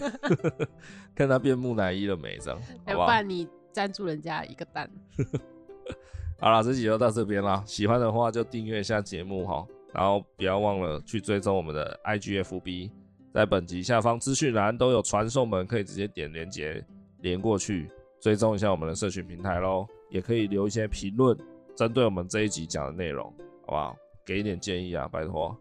[1.15, 2.37] 看她变木乃伊了没？
[2.37, 4.87] 这样，要不然你赞助人家一个蛋。
[6.39, 7.63] 好了，这集就到这边啦。
[7.65, 9.65] 喜欢的话就订阅一下节目哈。
[9.91, 12.91] 然后不要忘了去追踪我们的 IGFB，
[13.33, 16.85] 在本集下方资讯栏都有传送门，可以直接点连结
[17.21, 17.89] 连过去，
[18.21, 19.87] 追踪一下我们的社群平台喽。
[20.09, 21.35] 也可以留一些评论，
[21.75, 23.25] 针对我们这一集讲的内容，
[23.65, 23.97] 好不好？
[24.25, 25.55] 给一点建议啊，拜托。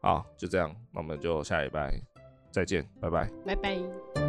[0.00, 1.94] 好，就这样，那我们就下礼拜
[2.50, 4.21] 再见，拜拜，拜拜。